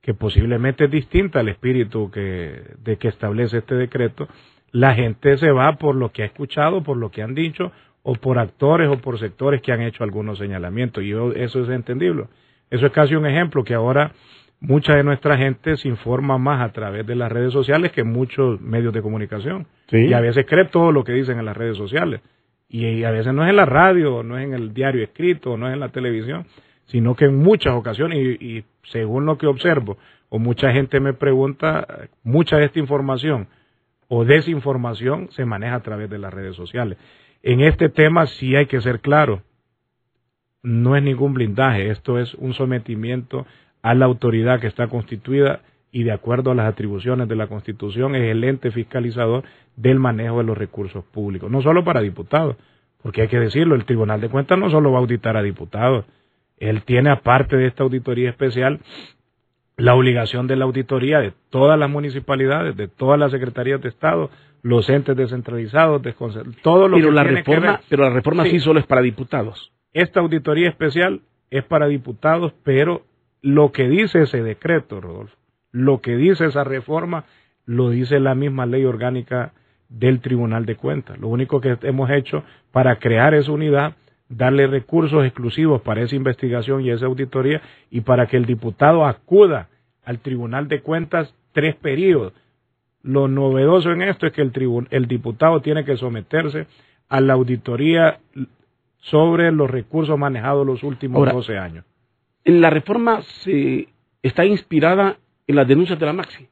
[0.00, 4.28] que posiblemente es distinta al espíritu que, de que establece este decreto,
[4.70, 8.14] la gente se va por lo que ha escuchado, por lo que han dicho, o
[8.14, 12.26] por actores o por sectores que han hecho algunos señalamientos, y eso es entendible.
[12.70, 14.12] Eso es casi un ejemplo que ahora
[14.60, 18.60] mucha de nuestra gente se informa más a través de las redes sociales que muchos
[18.60, 19.66] medios de comunicación.
[19.90, 22.20] Y a veces cree todo lo que dicen en las redes sociales.
[22.68, 25.68] Y, a veces no es en la radio, no es en el diario escrito, no
[25.68, 26.46] es en la televisión,
[26.86, 29.96] sino que en muchas ocasiones, y, y según lo que observo,
[30.28, 33.46] o mucha gente me pregunta, mucha de esta información
[34.08, 36.98] o desinformación se maneja a través de las redes sociales.
[37.42, 39.42] En este tema sí hay que ser claro
[40.64, 43.46] no es ningún blindaje, esto es un sometimiento
[43.82, 45.60] a la autoridad que está constituida
[45.92, 49.44] y de acuerdo a las atribuciones de la Constitución es el ente fiscalizador
[49.76, 52.56] del manejo de los recursos públicos, no solo para diputados,
[53.02, 56.06] porque hay que decirlo, el Tribunal de Cuentas no solo va a auditar a diputados,
[56.56, 58.80] él tiene aparte de esta auditoría especial
[59.76, 64.30] la obligación de la auditoría de todas las municipalidades, de todas las secretarías de Estado,
[64.62, 66.00] los entes descentralizados,
[66.62, 67.80] todo lo pero que la tiene reforma, que ver.
[67.90, 68.60] Pero la reforma sí.
[68.60, 69.72] solo es para diputados.
[69.94, 73.02] Esta auditoría especial es para diputados, pero
[73.42, 75.36] lo que dice ese decreto, Rodolfo,
[75.70, 77.24] lo que dice esa reforma,
[77.64, 79.52] lo dice la misma ley orgánica
[79.88, 81.18] del Tribunal de Cuentas.
[81.18, 83.94] Lo único que hemos hecho para crear esa unidad,
[84.28, 89.68] darle recursos exclusivos para esa investigación y esa auditoría y para que el diputado acuda
[90.04, 92.32] al Tribunal de Cuentas tres periodos.
[93.02, 94.52] Lo novedoso en esto es que el,
[94.90, 96.66] el diputado tiene que someterse
[97.08, 98.18] a la auditoría
[99.04, 101.84] sobre los recursos manejados los últimos Ahora, 12 años.
[102.44, 103.88] En la reforma se
[104.22, 106.48] está inspirada en las denuncias de la Maxi.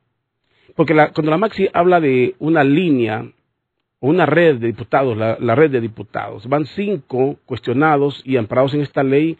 [0.76, 3.26] Porque la, cuando la Maxi habla de una línea
[4.00, 8.74] o una red de diputados, la, la, red de diputados, van cinco cuestionados y amparados
[8.74, 9.38] en esta ley,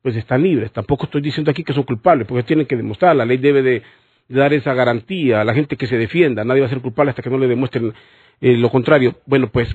[0.00, 0.70] pues están libres.
[0.72, 3.82] Tampoco estoy diciendo aquí que son culpables, porque tienen que demostrar, la ley debe de,
[4.28, 7.10] de dar esa garantía a la gente que se defienda, nadie va a ser culpable
[7.10, 7.92] hasta que no le demuestren
[8.40, 9.16] eh, lo contrario.
[9.26, 9.74] Bueno, pues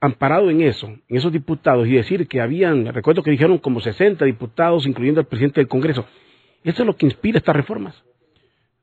[0.00, 4.24] amparado en eso, en esos diputados, y decir que habían, recuerdo que dijeron como 60
[4.24, 6.06] diputados, incluyendo al presidente del Congreso.
[6.62, 8.04] Eso es lo que inspira estas reformas.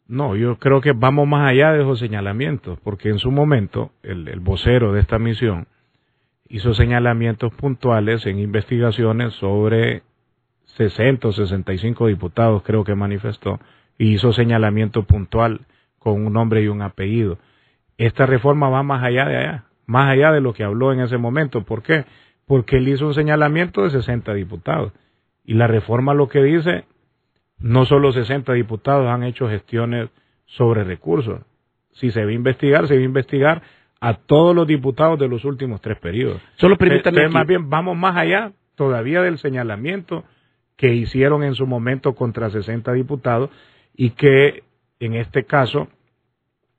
[0.07, 4.27] No, yo creo que vamos más allá de esos señalamientos, porque en su momento el,
[4.27, 5.67] el, vocero de esta misión
[6.47, 10.03] hizo señalamientos puntuales en investigaciones sobre
[10.77, 13.59] 60 o 65 diputados, creo que manifestó,
[13.97, 15.61] y hizo señalamiento puntual
[15.99, 17.39] con un nombre y un apellido.
[17.97, 21.17] Esta reforma va más allá de allá, más allá de lo que habló en ese
[21.17, 21.63] momento.
[21.63, 22.05] ¿Por qué?
[22.45, 24.93] Porque él hizo un señalamiento de 60 diputados.
[25.43, 26.85] Y la reforma lo que dice
[27.59, 30.09] no solo 60 diputados han hecho gestiones
[30.45, 31.41] sobre recursos.
[31.93, 33.61] Si se va a investigar, se va a investigar
[34.01, 36.41] a todos los diputados de los últimos tres periodos.
[36.55, 37.17] Solo permítame.
[37.17, 40.25] Entonces, más bien, vamos más allá todavía del señalamiento
[40.75, 43.49] que hicieron en su momento contra 60 diputados
[43.95, 44.63] y que
[44.99, 45.87] en este caso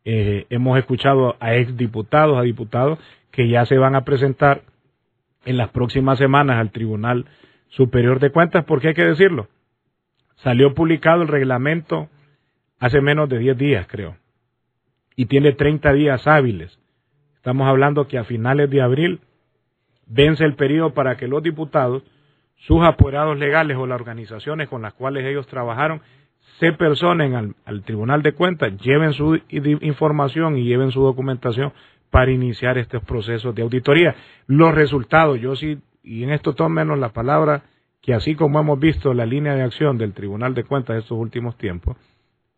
[0.07, 2.99] eh, hemos escuchado a exdiputados, a diputados
[3.31, 4.62] que ya se van a presentar
[5.45, 7.27] en las próximas semanas al Tribunal
[7.69, 9.49] Superior de Cuentas, porque hay que decirlo,
[10.37, 12.09] Salió publicado el reglamento
[12.79, 14.16] hace menos de 10 días, creo,
[15.16, 16.79] y tiene 30 días hábiles.
[17.37, 19.21] Estamos hablando que a finales de abril
[20.07, 22.03] vence el periodo para que los diputados,
[22.57, 26.03] sus apoderados legales o las organizaciones con las cuales ellos trabajaron,
[26.59, 31.73] se personen al, al Tribunal de Cuentas, lleven su información y lleven su documentación
[32.11, 34.15] para iniciar estos procesos de auditoría.
[34.47, 37.65] Los resultados, yo sí, y en esto menos la palabra,
[38.01, 41.59] que así como hemos visto la línea de acción del Tribunal de Cuentas estos últimos
[41.59, 41.97] tiempos,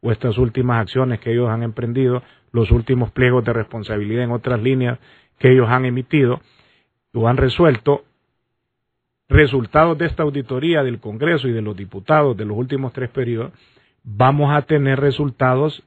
[0.01, 2.22] o estas últimas acciones que ellos han emprendido,
[2.53, 4.98] los últimos pliegos de responsabilidad en otras líneas
[5.38, 6.40] que ellos han emitido
[7.14, 8.05] o han resuelto,
[9.29, 13.53] resultados de esta auditoría del Congreso y de los diputados de los últimos tres periodos,
[14.02, 15.84] vamos a tener resultados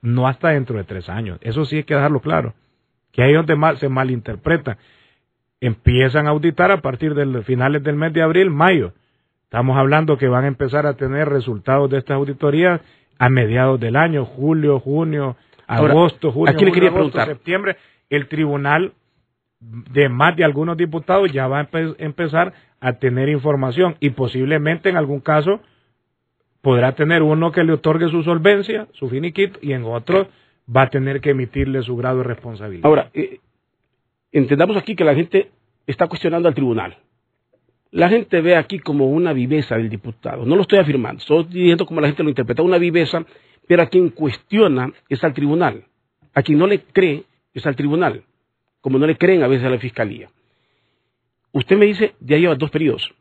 [0.00, 1.38] no hasta dentro de tres años.
[1.42, 2.54] Eso sí hay que dejarlo claro,
[3.12, 4.78] que ahí es donde mal, se malinterpreta.
[5.60, 8.92] Empiezan a auditar a partir de finales del mes de abril, mayo.
[9.44, 12.80] Estamos hablando que van a empezar a tener resultados de estas auditorías
[13.18, 17.36] a mediados del año, julio, junio, agosto, julio, aquí le quería julio, agosto, preguntar.
[17.36, 17.76] septiembre.
[18.08, 18.92] El tribunal
[19.60, 24.88] de más de algunos diputados ya va a empe empezar a tener información y posiblemente
[24.88, 25.60] en algún caso
[26.62, 30.28] podrá tener uno que le otorgue su solvencia, su finiquito, y en otro
[30.74, 32.86] va a tener que emitirle su grado de responsabilidad.
[32.86, 33.40] Ahora, eh,
[34.32, 35.50] entendamos aquí que la gente
[35.86, 36.98] está cuestionando al tribunal.
[37.90, 40.44] La gente ve aquí como una viveza del diputado.
[40.44, 43.24] No lo estoy afirmando, estoy diciendo como la gente lo interpreta, una viveza,
[43.66, 45.84] pero a quien cuestiona es al tribunal.
[46.34, 48.22] A quien no le cree es al tribunal,
[48.80, 50.28] como no le creen a veces a la fiscalía.
[51.52, 53.14] Usted me dice, ya lleva dos periodos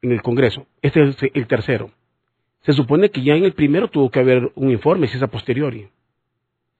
[0.00, 1.90] en el Congreso, este es el tercero.
[2.62, 5.28] Se supone que ya en el primero tuvo que haber un informe, si es a
[5.28, 5.88] posteriori,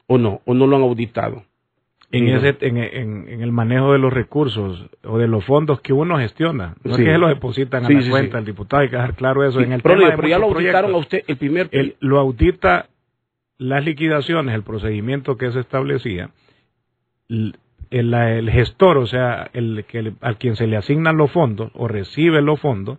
[0.07, 1.45] o no, o no lo han auditado
[2.13, 5.93] en, ese, en, en, en, el manejo de los recursos o de los fondos que
[5.93, 6.75] uno gestiona.
[6.83, 7.03] No Sí.
[7.03, 9.45] es que se los depositan a la sí, cuenta al diputado, hay que dejar claro
[9.49, 9.61] eso.
[9.61, 12.89] En el pero, tema pero ya lo auditaron a usted el primer él lo audita
[13.59, 16.31] las liquidaciones, el procedimiento que se establecía,
[17.29, 17.57] el,
[17.91, 21.87] el- el gestor, o sea, el que al quien se le asignan los fondos o
[21.89, 22.99] recibe los fondos,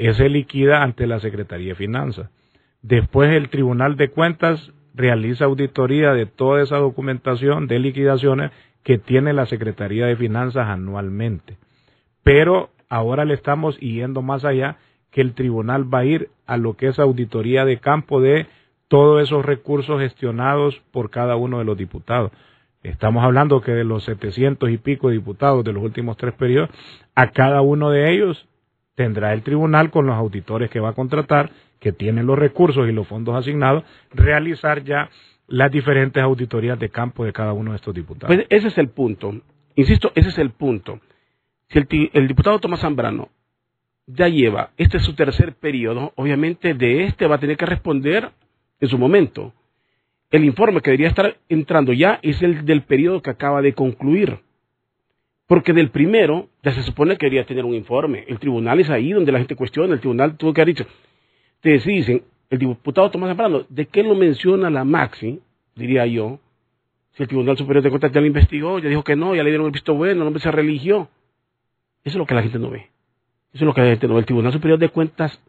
[0.00, 2.30] ese liquida ante la Secretaría de Finanzas.
[2.80, 8.50] Después el Tribunal de Cuentas realiza auditoría de toda esa documentación de liquidaciones
[8.82, 11.58] que tiene la Secretaría de Finanzas anualmente.
[12.22, 14.78] Pero ahora le estamos yendo más allá
[15.10, 18.46] que el tribunal va a ir a lo que es auditoría de campo de
[18.88, 22.32] todos esos recursos gestionados por cada uno de los diputados.
[22.82, 26.70] Estamos hablando que de los 700 y pico diputados de los últimos tres periodos,
[27.14, 28.48] a cada uno de ellos
[28.94, 31.50] tendrá el tribunal con los auditores que va a contratar
[31.80, 35.08] que tienen los recursos y los fondos asignados, realizar ya
[35.48, 38.34] las diferentes auditorías de campo de cada uno de estos diputados.
[38.34, 39.34] Pues ese es el punto.
[39.74, 41.00] Insisto, ese es el punto.
[41.68, 43.30] Si el, el diputado Tomás Zambrano
[44.06, 48.30] ya lleva, este es su tercer periodo, obviamente de este va a tener que responder
[48.80, 49.52] en su momento.
[50.30, 54.38] El informe que debería estar entrando ya es el del periodo que acaba de concluir.
[55.50, 58.24] Porque del primero ya se supone que debería tener un informe.
[58.28, 59.94] El tribunal es ahí donde la gente cuestiona.
[59.94, 60.88] El tribunal tuvo que haber dicho.
[61.60, 65.40] Te dicen, el diputado Tomás Zambrano, ¿de qué lo menciona la Maxi?
[65.74, 66.38] Diría yo.
[67.14, 69.50] Si el Tribunal Superior de Cuentas ya lo investigó, ya dijo que no, ya le
[69.50, 71.08] dieron el visto bueno, el hombre se religió.
[72.04, 72.88] Eso es lo que la gente no ve.
[73.52, 74.20] Eso es lo que la gente no ve.
[74.20, 75.42] El Tribunal Superior de Cuentas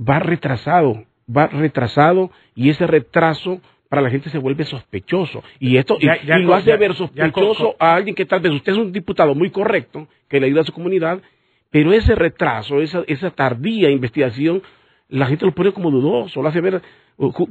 [0.00, 5.42] va retrasado, va retrasado y ese retraso para la gente se vuelve sospechoso.
[5.58, 6.06] Y esto y,
[6.42, 10.06] lo hace ver sospechoso a alguien que tal vez usted es un diputado muy correcto,
[10.28, 11.20] que le ayuda a su comunidad,
[11.70, 14.62] pero ese retraso, esa, esa tardía investigación,
[15.08, 16.80] la gente lo pone como dudoso, lo hace ver,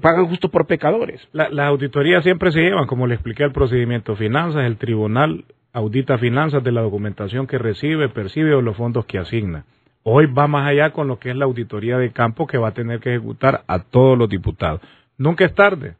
[0.01, 1.27] pagan justo por pecadores.
[1.33, 6.17] La, las auditorías siempre se llevan, como le expliqué, el procedimiento finanzas, el tribunal audita
[6.17, 9.65] finanzas de la documentación que recibe, percibe o los fondos que asigna.
[10.03, 12.73] Hoy va más allá con lo que es la auditoría de campo que va a
[12.73, 14.79] tener que ejecutar a todos los diputados.
[15.17, 15.95] Nunca es tarde.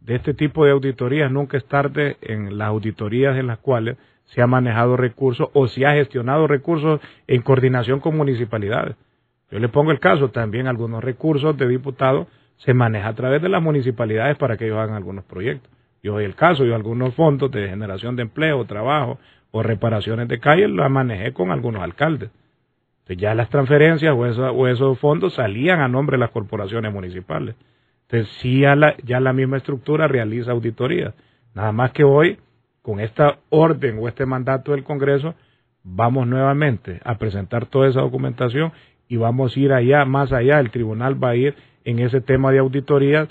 [0.00, 4.42] De este tipo de auditorías, nunca es tarde en las auditorías en las cuales se
[4.42, 8.96] ha manejado recursos o se ha gestionado recursos en coordinación con municipalidades.
[9.50, 13.48] Yo le pongo el caso, también algunos recursos de diputados se maneja a través de
[13.48, 15.70] las municipalidades para que ellos hagan algunos proyectos.
[16.02, 19.18] Yo el caso, yo algunos fondos de generación de empleo, trabajo
[19.50, 22.30] o reparaciones de calles los manejé con algunos alcaldes.
[23.00, 27.56] Entonces ya las transferencias o, esos fondos salían a nombre de las corporaciones municipales.
[28.10, 31.14] Entonces sí ya la, misma estructura realiza auditorías.
[31.54, 32.38] Nada más que hoy,
[32.82, 35.34] con esta orden o este mandato del Congreso,
[35.84, 38.72] vamos nuevamente a presentar toda esa documentación
[39.08, 42.50] y vamos a ir allá, más allá, el tribunal va a ir en ese tema
[42.50, 43.28] de auditorías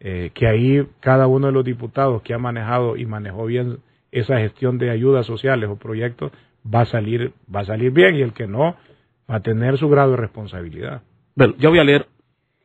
[0.00, 3.78] eh, que ahí cada uno de los diputados que ha manejado y manejó bien
[4.12, 8.22] esa gestión de ayudas sociales o proyectos va a salir va a salir bien y
[8.22, 8.76] el que no
[9.28, 11.02] va a tener su grado de responsabilidad.
[11.34, 12.06] Bueno, yo voy a leer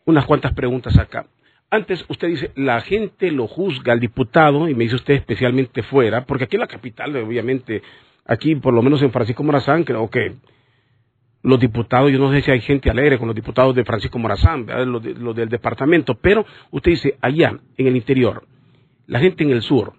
[0.05, 1.25] unas cuantas preguntas acá.
[1.73, 6.23] Antes usted dice, la gente lo juzga al diputado, y me dice usted especialmente fuera,
[6.23, 7.81] porque aquí en la capital, obviamente,
[8.25, 10.35] aquí por lo menos en Francisco Morazán, creo que
[11.41, 14.67] los diputados, yo no sé si hay gente alegre con los diputados de Francisco Morazán,
[14.85, 18.45] los, del departamento, pero usted dice, allá, en el interior,
[19.07, 19.93] la gente en el sur,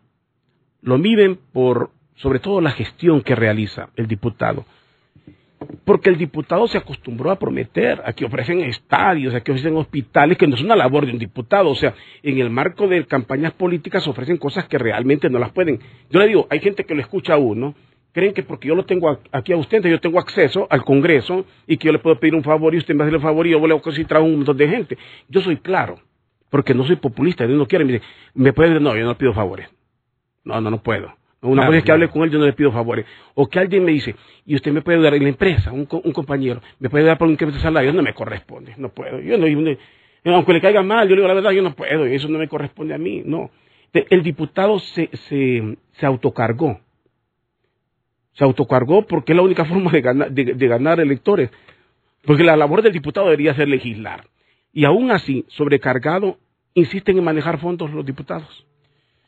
[0.80, 4.64] lo miden por, sobre todo, la gestión que realiza el diputado.
[5.85, 10.38] Porque el diputado se acostumbró a prometer, a que ofrecen estadios, a que ofrecen hospitales,
[10.38, 11.70] que no es una labor de un diputado.
[11.70, 15.81] O sea, en el marco de campañas políticas ofrecen cosas que realmente no las pueden.
[16.11, 17.74] Yo le digo, hay gente que lo escucha a uno
[18.14, 21.77] creen que porque yo lo tengo aquí a usted, yo tengo acceso al Congreso y
[21.77, 23.59] que yo le puedo pedir un favor y usted me hace el favor y yo
[23.59, 24.96] voy a concentrar un montón de gente.
[25.29, 25.98] Yo soy claro,
[26.48, 28.00] porque no soy populista, Dios no quiere, me
[28.35, 29.68] me puede decir, no, yo no le pido favores.
[30.44, 31.12] No, no, no puedo.
[31.44, 33.07] Una cosa es que hable con él, yo no le pido favores.
[33.35, 34.14] O que alguien me dice,
[34.46, 37.35] y usted me puede ayudar en la empresa, un, compañero, me puede dar por un
[37.35, 39.20] incremento de salario, no me corresponde, no puedo.
[39.20, 42.28] Yo no, aunque le caiga mal, yo le digo la verdad, yo no puedo, eso
[42.28, 43.50] no me corresponde a mí, no.
[43.92, 46.80] El diputado se, se, se autocargó
[48.35, 51.50] se autocargó porque es la única forma de ganar, de, ganar electores.
[52.22, 54.26] Porque la labor del diputado debería ser legislar.
[54.72, 56.38] Y aún así, sobrecargado,
[56.74, 58.66] insisten en manejar fondos los diputados.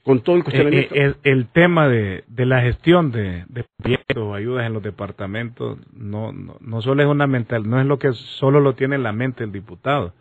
[0.06, 0.94] Con todo el cuestionamiento.
[0.94, 5.78] Eh, eh, el, tema de, la gestión de, de proyectos o ayudas en los departamentos
[5.92, 9.12] no, no, solo es una mental, no es lo que solo lo tiene en la
[9.12, 10.12] mente el diputado.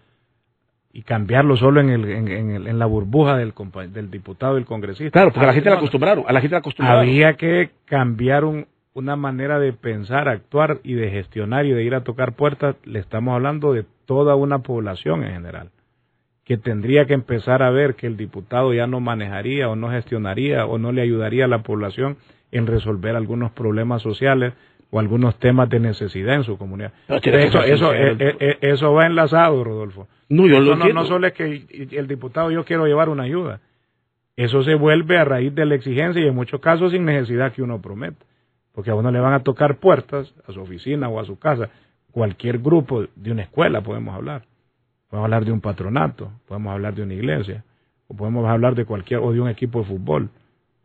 [0.91, 2.27] Y cambiarlo solo en, el, en,
[2.67, 3.53] en, la burbuja del,
[3.91, 5.11] del diputado y del congresista.
[5.11, 6.25] Claro, porque a la gente la acostumbraron.
[6.27, 7.01] A la gente la acostumbraron.
[7.03, 11.93] Había que cambiar un, una manera de pensar, actuar y de gestionar y de ir
[11.93, 15.69] a tocar puertas, le estamos hablando de toda una población en general,
[16.45, 20.65] que tendría que empezar a ver que el diputado ya no manejaría o no gestionaría
[20.65, 22.17] o no le ayudaría a la población
[22.51, 24.53] en resolver algunos problemas sociales
[24.91, 26.93] o algunos temas de necesidad en su comunidad.
[27.10, 30.08] eso, eso, eh, eh, eh, eso va enlazado, Rodolfo.
[30.29, 33.60] No, yo no, no solo es que el diputado yo quiero llevar una ayuda.
[34.38, 37.63] Eso se vuelve a raíz de la exigencia y en muchos casos sin necesidad que
[37.63, 38.24] uno prometa
[38.76, 41.69] porque a uno le van a tocar puertas a su oficina o a su casa,
[42.11, 44.43] cualquier grupo de una escuela podemos hablar.
[45.10, 47.64] Podemos hablar de un patronato, podemos hablar de una iglesia,
[48.08, 50.30] o podemos hablar de cualquier, o de un equipo de fútbol.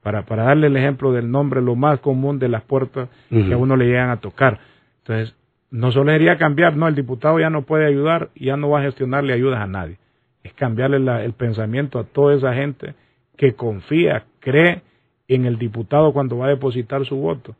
[0.03, 3.57] Para, para darle el ejemplo del nombre, lo más común de las puertas que a
[3.57, 4.59] uno le llegan a tocar.
[5.03, 5.35] Entonces,
[5.71, 8.83] no solo sería cambiar, no, el diputado ya no puede ayudar ya no va a
[8.83, 9.99] gestionarle ayudas a nadie.
[10.43, 12.95] Es cambiarle el pensamiento a toda esa gente
[13.37, 14.83] que confía, cree
[15.29, 17.55] en el diputado cuando va a depositar su voto.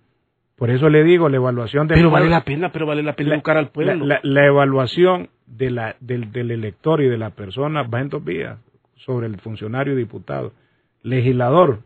[0.57, 1.95] Por eso le digo, la evaluación de...
[1.95, 4.05] Pero vale la pena, pero vale la pena educar al pueblo.
[4.23, 8.59] La, evaluación de la, del, del elector y de la persona va en dos vías
[8.97, 10.53] sobre el funcionario y diputado.
[11.03, 11.81] Legislador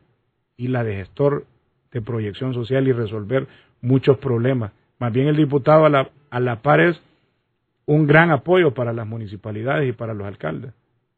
[0.57, 1.47] y la de gestor
[1.93, 3.47] de proyección social y resolver
[3.81, 4.73] muchos problemas.
[4.99, 7.01] Más bien el diputado a la, a la par es
[7.87, 10.73] un gran apoyo para las municipalidades y para los alcaldes.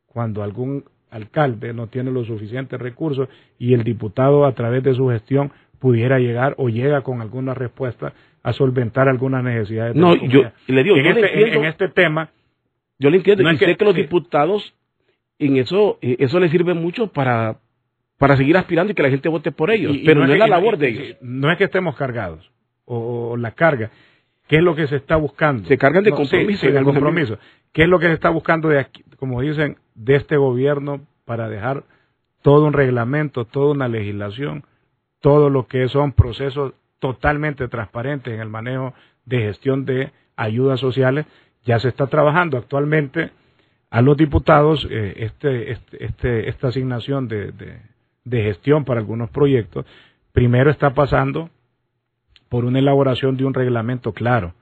[0.06, 3.28] Cuando algún alcalde no tiene los suficientes recursos
[3.58, 8.12] y el diputado a través de su gestión pudiera llegar o llega con alguna respuesta
[8.42, 9.94] a solventar algunas necesidades.
[9.94, 12.30] no, yo le digo, en, este, en, este tema,
[12.98, 14.74] yo le entiendo y sé que los diputados
[15.38, 17.58] en eso eh, eso les sirve mucho para
[18.18, 20.78] para seguir aspirando y que la gente vote por ellos, pero no, es, la labor
[20.78, 21.18] de ellos.
[21.20, 22.50] No es que estemos cargados
[22.86, 23.90] o, la carga.
[24.48, 25.68] ¿Qué es lo que se está buscando?
[25.68, 26.66] Se cargan de compromiso.
[26.66, 27.38] de compromiso.
[27.72, 31.48] ¿Qué es lo que se está buscando de aquí, como dicen, de este gobierno para
[31.48, 31.84] dejar
[32.42, 34.64] todo un reglamento, toda una legislación,
[35.20, 38.94] todo lo que son procesos totalmente transparentes en el manejo
[39.24, 41.26] de gestión de ayudas sociales?
[41.66, 43.30] Ya se está trabajando actualmente
[43.90, 47.80] a los diputados eh, este, este, este, esta asignación de,
[48.24, 49.84] gestión para algunos proyectos,
[50.32, 51.50] primero está pasando
[52.48, 54.54] por una elaboración de un reglamento claro.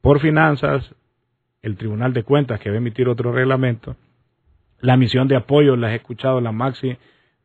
[0.00, 0.94] Por finanzas,
[1.62, 3.96] el Tribunal de Cuentas que va a emitir otro reglamento,
[4.80, 6.96] la misión de apoyo, la he escuchado la Maxi,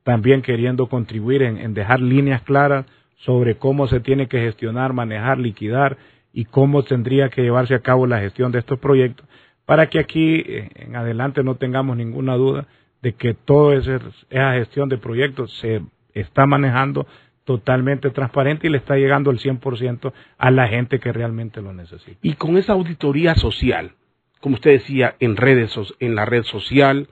[0.03, 5.97] también queriendo contribuir en dejar líneas claras sobre cómo se tiene que gestionar, manejar, liquidar
[6.33, 9.25] y cómo tendría que llevarse a cabo la gestión de estos proyectos,
[9.65, 12.67] para que aquí eh, en adelante no tengamos ninguna duda
[13.01, 15.81] de que toda esa gestión de proyectos se
[16.13, 17.05] está manejando
[17.43, 22.17] totalmente transparente y le está llegando el 100% a la gente que realmente lo necesita.
[22.21, 23.91] Y con esa auditoría social,
[24.39, 27.09] como usted decía, en redes, en la red social,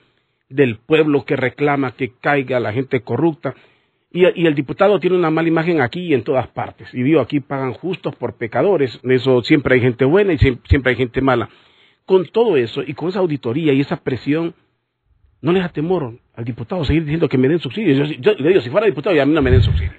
[0.50, 3.54] del pueblo que reclama que caiga la gente corrupta,
[4.14, 6.94] y, el diputado tiene una mala imagen aquí y en todas partes.
[6.94, 10.96] Y digo, aquí pagan justos por pecadores, eso siempre hay gente buena y siempre hay
[10.96, 11.50] gente mala.
[12.06, 14.54] Con todo eso y con esa auditoría y esa presión,
[15.42, 18.10] no les da temor al diputado seguir diciendo que me den subsidios.
[18.20, 19.96] Yo, le digo, si fuera diputado, ya a mí no me den subsidios.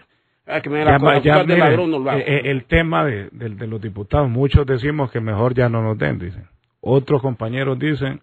[0.47, 0.85] Ah, que me
[1.23, 2.21] ya, de ladrón, no lo hago.
[2.21, 3.31] Eh, eh, el tema de,
[3.67, 6.49] los diputados, muchos decimos que mejor ya no nos den, dicen.
[6.81, 8.21] Otros compañeros dicen,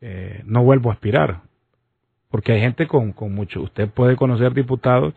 [0.00, 1.42] eh, no vuelvo a aspirar.
[2.32, 3.60] Porque hay gente con, con mucho.
[3.60, 5.14] Usted puede conocer diputados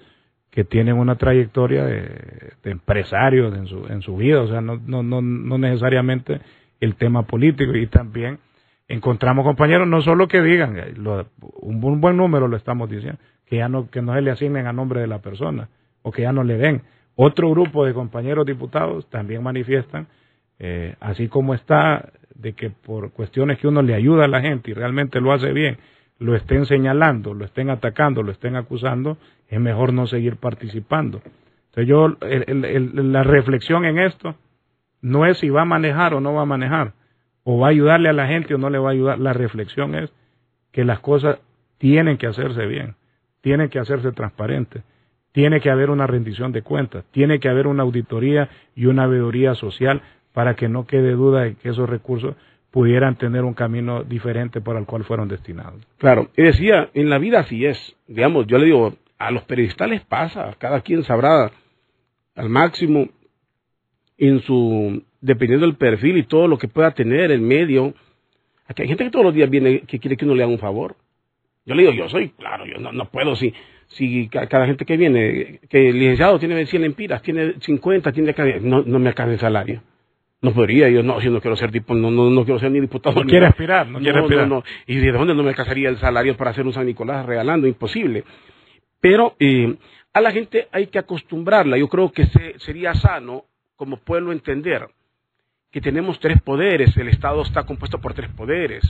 [0.51, 5.01] que tienen una trayectoria de, empresarios en su, en su vida, o sea, no, no,
[5.01, 6.39] no, no necesariamente
[6.80, 8.39] el tema político y también
[8.88, 10.93] encontramos compañeros no solo que digan, eh,
[11.59, 14.74] un, buen número lo estamos diciendo, que ya no, que no se le asignen a
[14.74, 15.70] nombre de la persona
[16.01, 16.84] o que ya no le den.
[17.16, 20.07] Otro grupo de compañeros diputados también manifiestan,
[20.59, 24.72] eh, así como está, de que por cuestiones que uno le ayuda a la gente
[24.72, 25.78] y realmente lo hace bien,
[26.20, 31.22] lo estén señalando, lo estén atacando, lo estén acusando, es mejor no seguir participando.
[31.70, 34.36] Entonces yo, la reflexión en esto
[35.01, 36.93] no es si va a manejar o no va a manejar,
[37.43, 39.20] o va a ayudarle a la gente o no le va a ayudar.
[39.20, 40.11] La reflexión es
[40.72, 41.39] que las cosas
[41.78, 42.95] tienen que hacerse bien,
[43.41, 44.84] tienen que hacerse transparentes,
[45.34, 49.53] tiene que haber una rendición de cuentas, tiene que haber una auditoría y una veeduría
[49.53, 50.01] social
[50.34, 52.36] para que no quede duda de que esos recursos
[52.76, 55.82] pudieran tener un camino diferente para el cual fueron destinados.
[55.98, 59.90] Claro, y decía, en la vida así es, digamos, yo le digo, a los periodistas
[59.90, 61.54] les pasa, cada quien sabrá
[62.36, 63.08] al máximo
[64.18, 67.94] en su dependiendo del perfil y todo lo que pueda tener el medio.
[68.68, 70.60] Aquí hay gente que todos los días viene que quiere que uno le haga un
[70.60, 70.98] favor.
[71.66, 73.54] Yo le digo, yo soy, claro, yo no, no puedo, si,
[73.88, 78.84] si cada gente que viene, que el licenciado tiene 100 lempiras, tiene 50, tiene no,
[78.84, 79.82] no me alcanza el salario.
[80.42, 82.80] No podría, yo no, yo no quiero ser tipo, no, no, no quiero ser ni
[82.80, 83.16] diputado.
[83.16, 84.64] No quiere aspirar, no, quiere aspirar.
[84.86, 87.68] ¿Y de dónde no me alcanzaría el salario para hacer un San Nicolás regalando?
[87.68, 88.24] Imposible.
[89.00, 89.76] Pero eh,
[90.14, 91.78] a la gente hay que acostumbrarla.
[91.78, 94.88] Yo creo que se, sería sano como pueblo entender
[95.72, 98.84] que tenemos tres poderes, el Estado está compuesto por tres poderes,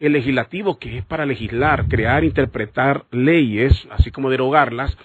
[0.00, 4.98] el legislativo que es para legislar, crear, interpretar leyes, así como derogarlas,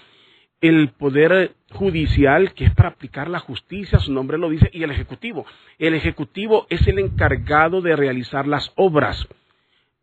[0.60, 4.90] el poder judicial que es para aplicar la justicia, su nombre lo dice, y el
[4.90, 5.46] ejecutivo.
[5.78, 9.28] El ejecutivo es el encargado de realizar las obras.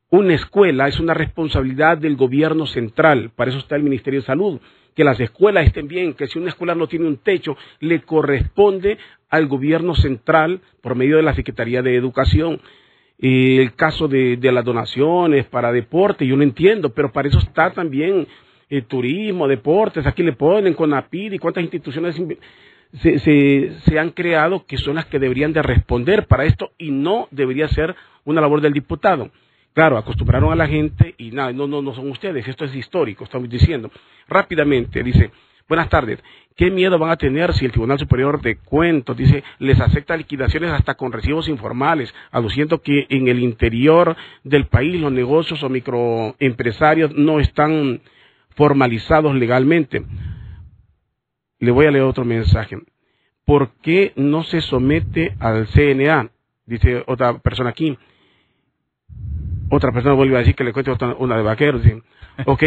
[0.10, 4.62] Una escuela es una responsabilidad del gobierno central, para eso está el Ministerio de Salud
[4.96, 8.98] que las escuelas estén bien, que si una escuela no tiene un techo, le corresponde
[9.30, 12.62] al gobierno central por medio de la Secretaría de Educación.
[13.20, 18.28] el caso de, las donaciones para deporte, yo no entiendo, pero para eso está también
[18.78, 22.16] el turismo, deportes, aquí le ponen con APID y cuántas instituciones
[23.02, 26.92] se, se, se, han creado que son las que deberían de responder para esto y
[26.92, 29.30] no debería ser una labor del diputado.
[29.74, 33.26] Claro, acostumbraron a la gente y nada, no, no, no son ustedes, esto es histórico,
[33.26, 33.92] estamos diciendo.
[34.28, 35.32] Rápidamente, dice,
[35.68, 36.20] Buenas tardes.
[36.56, 40.72] ¿Qué miedo van a tener si el Tribunal Superior de Cuentos dice les acepta liquidaciones
[40.72, 47.16] hasta con recibos informales, aduciendo que en el interior del país los negocios o microempresarios
[47.16, 48.00] no están
[48.56, 50.04] formalizados legalmente?
[51.60, 52.78] Le voy a leer otro mensaje.
[53.46, 56.30] ¿Por qué no se somete al CNA?
[56.66, 57.98] Dice otra persona aquí.
[59.70, 61.84] Otra persona vuelve a decir que le cuente una de vaqueros.
[61.84, 62.02] Dice,
[62.46, 62.64] ok,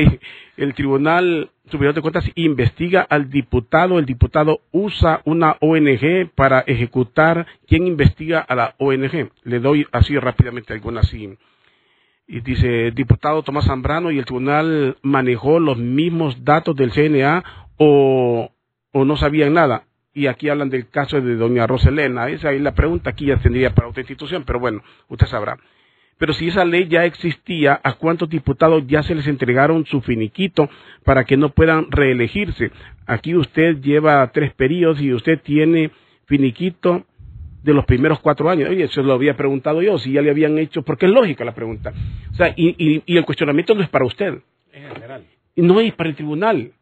[0.57, 7.47] el Tribunal Superior de Cuentas investiga al diputado, el diputado usa una ONG para ejecutar.
[7.67, 9.31] ¿Quién investiga a la ONG?
[9.45, 11.37] Le doy así rápidamente alguna así.
[12.31, 17.43] Y dice, diputado Tomás Zambrano y el tribunal manejó los mismos datos del CNA
[17.79, 18.53] o,
[18.93, 19.85] o no sabían nada.
[20.13, 22.29] Y aquí hablan del caso de doña Roselena.
[22.29, 25.57] Esa es la pregunta, aquí ya tendría para otra institución, pero bueno, usted sabrá.
[26.19, 30.69] Pero si esa ley ya existía, ¿a cuántos diputados ya se les entregaron su finiquito
[31.05, 32.73] para que no puedan reelegirse?
[33.07, 35.93] Aquí usted lleva tres periodos y usted tiene
[36.27, 37.07] finiquito
[37.63, 38.71] de los primeros cuatro años.
[38.71, 41.55] Oye, eso lo había preguntado yo, si ya le habían hecho, porque es lógica la
[41.55, 41.93] pregunta.
[42.31, 44.39] O sea, y, y el cuestionamiento no es para usted.
[44.73, 45.25] En general.
[45.57, 46.73] No es para el tribunal.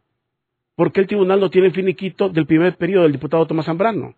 [0.74, 4.14] ¿Por qué el tribunal no tiene el finiquito del primer periodo del diputado Tomás Zambrano?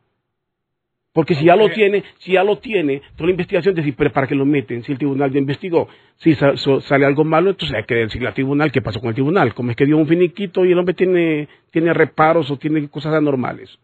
[1.12, 4.26] Porque si ya lo tiene, si ya lo tiene, toda la investigación, decir, pero ¿para
[4.26, 4.84] qué lo meten?
[4.84, 8.70] Si el tribunal ya investigó, si sale algo malo, entonces hay que decirle al tribunal
[8.70, 9.54] qué pasó con el tribunal.
[9.54, 13.14] Como es que dio un finiquito y el hombre tiene, tiene reparos o tiene cosas
[13.14, 13.78] anormales.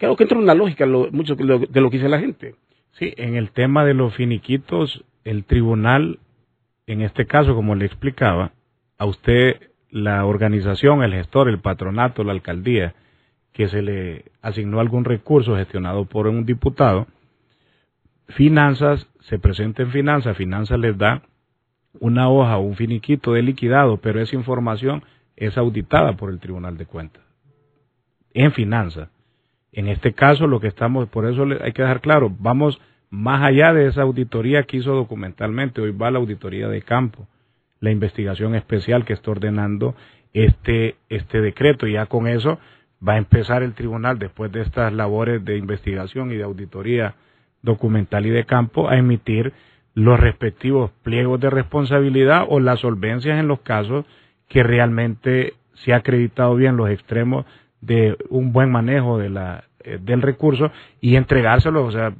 [0.00, 2.54] Creo que entra en una lógica mucho lo, de lo que dice la gente.
[2.92, 6.18] Sí, en el tema de los finiquitos, el tribunal,
[6.86, 8.52] en este caso, como le explicaba,
[8.98, 12.94] a usted la organización, el gestor, el patronato, la alcaldía,
[13.52, 17.06] que se le asignó algún recurso gestionado por un diputado,
[18.28, 21.22] Finanzas se presenta en Finanzas, Finanzas les da
[21.98, 25.02] una hoja un finiquito de liquidado, pero esa información
[25.36, 27.22] es auditada por el Tribunal de Cuentas
[28.34, 29.08] en Finanzas.
[29.72, 33.72] En este caso, lo que estamos, por eso hay que dejar claro, vamos más allá
[33.72, 37.26] de esa auditoría que hizo documentalmente, hoy va la auditoría de campo,
[37.80, 39.94] la investigación especial que está ordenando
[40.32, 42.58] este, este decreto, y ya con eso
[43.06, 47.14] va a empezar el tribunal, después de estas labores de investigación y de auditoría
[47.62, 49.52] documental y de campo, a emitir
[49.94, 54.04] los respectivos pliegos de responsabilidad o las solvencias en los casos
[54.48, 57.46] que realmente se ha acreditado bien los extremos
[57.80, 60.70] de un buen manejo de la, eh, del recurso
[61.00, 62.12] y entregárselo, o sea,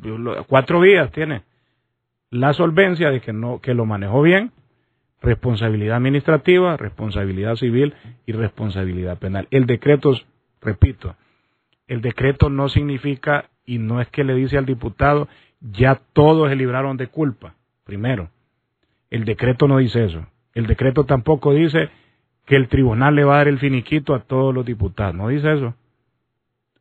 [0.47, 1.43] cuatro vías tiene
[2.31, 4.53] la solvencia de que no que lo manejó bien,
[5.21, 7.95] responsabilidad administrativa, responsabilidad civil
[8.27, 9.49] y responsabilidad penal.
[9.51, 10.15] El decreto
[10.61, 11.17] repito,
[11.87, 15.29] el decreto no significa y no es que le dice al diputado
[15.61, 17.55] ya todos se libraron de culpa.
[17.85, 18.31] Primero,
[19.11, 20.27] el decreto no dice eso.
[20.55, 21.91] El decreto tampoco dice
[22.51, 25.15] que el tribunal le va a dar el finiquito a todos los diputados.
[25.15, 25.75] No dice eso.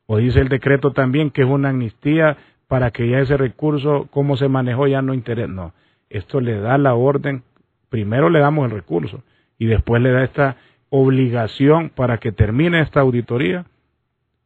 [0.07, 4.35] O dice el decreto también que es una amnistía para que ya ese recurso, cómo
[4.35, 5.47] se manejó, ya no interesa.
[5.47, 5.73] No,
[6.09, 7.43] esto le da la orden.
[7.89, 9.21] Primero le damos el recurso
[9.59, 10.57] y después le da esta
[10.89, 13.67] obligación para que termine esta auditoría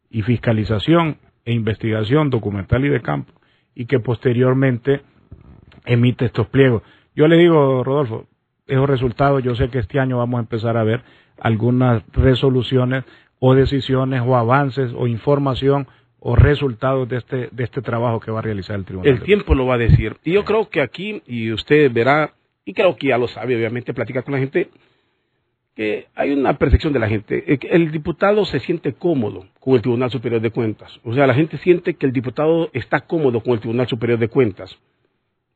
[0.09, 3.31] y fiscalización e investigación documental y de campo
[3.75, 5.03] y que posteriormente
[5.85, 6.83] emite estos pliegos.
[7.15, 8.27] Yo le digo, Rodolfo,
[8.73, 11.01] esos resultados, yo sé que este año vamos a empezar a ver
[11.39, 13.03] algunas resoluciones
[13.39, 15.87] o decisiones o avances o información
[16.19, 19.11] o resultados de este, de este trabajo que va a realizar el tribunal.
[19.11, 20.15] El tiempo lo va a decir.
[20.23, 23.93] Y yo creo que aquí, y usted verá, y creo que ya lo sabe, obviamente,
[23.93, 24.69] platica con la gente,
[25.75, 27.59] que hay una percepción de la gente.
[27.69, 30.99] El diputado se siente cómodo con el Tribunal Superior de Cuentas.
[31.03, 34.29] O sea, la gente siente que el diputado está cómodo con el Tribunal Superior de
[34.29, 34.77] Cuentas.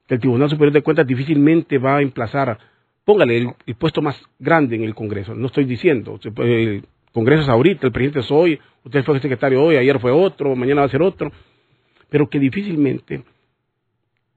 [0.08, 2.58] Que el Tribunal Superior de Cuentas difícilmente va a emplazar,
[3.08, 5.34] póngale el, puesto más grande en el Congreso.
[5.34, 6.84] No estoy diciendo, el
[7.14, 10.82] Congreso es ahorita, el presidente es hoy, usted fue secretario hoy, ayer fue otro, mañana
[10.82, 11.32] va a ser otro.
[12.10, 13.24] Pero que difícilmente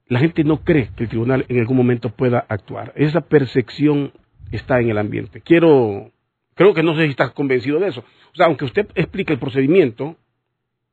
[0.06, 2.92] la gente no cree que el tribunal en algún momento pueda actuar.
[2.94, 4.12] Esa percepción
[4.52, 5.40] está en el ambiente.
[5.40, 6.12] Quiero,
[6.54, 8.04] creo que no sé si estás convencido de eso.
[8.32, 10.14] O sea, aunque usted explique el procedimiento,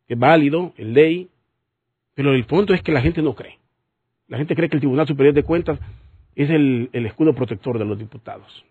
[0.07, 1.29] es válido, es ley,
[2.15, 3.59] pero el punto es que la gente no cree.
[4.27, 5.79] La gente cree que el Tribunal Superior de Cuentas
[6.37, 8.63] es el, escudo protector de los diputados.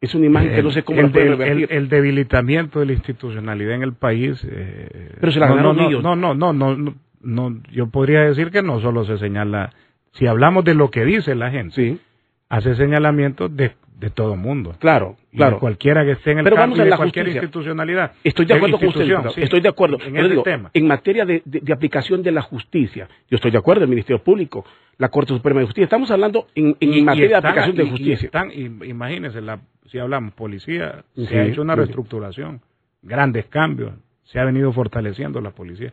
[0.00, 3.82] Es una imagen que no sé cómo el, el, el, debilitamiento de la institucionalidad en
[3.84, 4.44] el país.
[4.44, 8.62] Eh, pero se la no, no, no, no, no, no, no, yo podría decir que
[8.62, 9.72] no solo se señala,
[10.10, 12.00] si hablamos de lo que dice la gente, sí.
[12.48, 14.74] hace señalamiento de de todo mundo.
[14.80, 15.60] Claro, claro.
[15.60, 18.12] cualquiera que esté en el Pero vamos de la cualquier institucionalidad.
[18.24, 19.08] Estoy de acuerdo con usted.
[19.36, 19.98] estoy de acuerdo.
[20.04, 20.42] En, digo,
[20.74, 21.42] en materia de,
[21.72, 24.64] aplicación de la justicia, yo estoy de acuerdo, el Ministerio Público,
[24.98, 25.84] la Corte Suprema de Justicia.
[25.84, 28.26] Estamos hablando en, materia de aplicación de justicia.
[28.26, 32.60] Están, imagínense, la, si hablamos, policía, se ha hecho una reestructuración.
[33.02, 33.92] grandes cambios,
[34.24, 35.92] se ha venido fortaleciendo la policía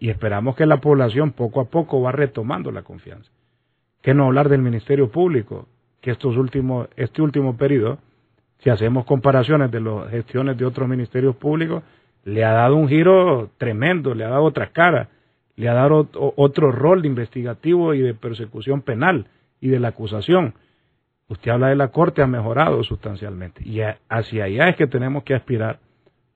[0.00, 3.30] y esperamos que la población poco a poco va retomando la confianza.
[4.02, 5.68] Que no hablar del Ministerio Público,
[6.00, 7.98] que estos últimos, este último periodo,
[8.58, 11.82] si hacemos comparaciones de las gestiones de otros ministerios públicos,
[12.24, 15.08] le ha dado un giro tremendo, le ha dado otra cara,
[15.56, 19.26] le ha dado otro rol de investigativo y de persecución penal
[19.60, 20.54] y de la acusación.
[21.28, 23.62] Usted habla de la Corte, ha mejorado sustancialmente.
[23.64, 25.78] Y hacia allá es que tenemos que aspirar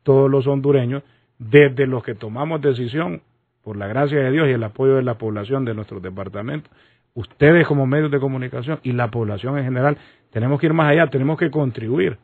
[0.03, 1.03] todos los hondureños,
[1.39, 3.23] desde los que tomamos decisión,
[3.65, 6.71] por la gracia de Dios y el apoyo de la población de nuestros departamentos,
[7.15, 9.97] ustedes como medios de comunicación y la población en general,
[10.31, 12.19] tenemos que ir más allá, tenemos que contribuir,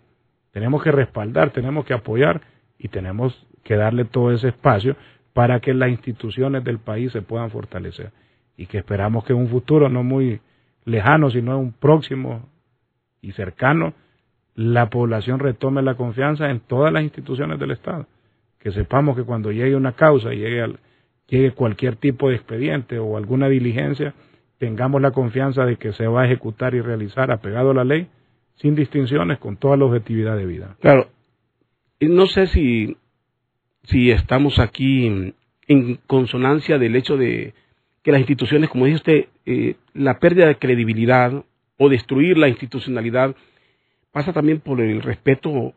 [0.52, 2.40] tenemos que respaldar, tenemos que apoyar
[2.78, 4.96] y tenemos que darle todo ese espacio
[5.32, 8.10] para que las instituciones del país se puedan fortalecer
[8.56, 10.40] y que esperamos que en un futuro no muy
[10.84, 12.48] lejano, sino un próximo
[13.22, 13.94] y cercano,
[14.54, 18.06] la población retome la confianza en todas las instituciones del Estado.
[18.58, 20.74] Que sepamos que cuando llegue una causa, llegue,
[21.28, 24.14] llegue cualquier tipo de expediente o alguna diligencia,
[24.60, 28.08] tengamos la confianza de que se va a ejecutar y realizar apegado a la ley,
[28.56, 30.76] sin distinciones, con toda la objetividad de vida.
[30.80, 31.08] Claro,
[31.98, 32.98] no sé si,
[33.84, 35.34] si estamos aquí en,
[36.06, 37.54] consonancia del hecho de
[38.02, 41.42] que las instituciones, como dice usted, eh, la pérdida de credibilidad
[41.78, 43.34] o destruir la institucionalidad
[44.12, 45.72] pasa también por el respeto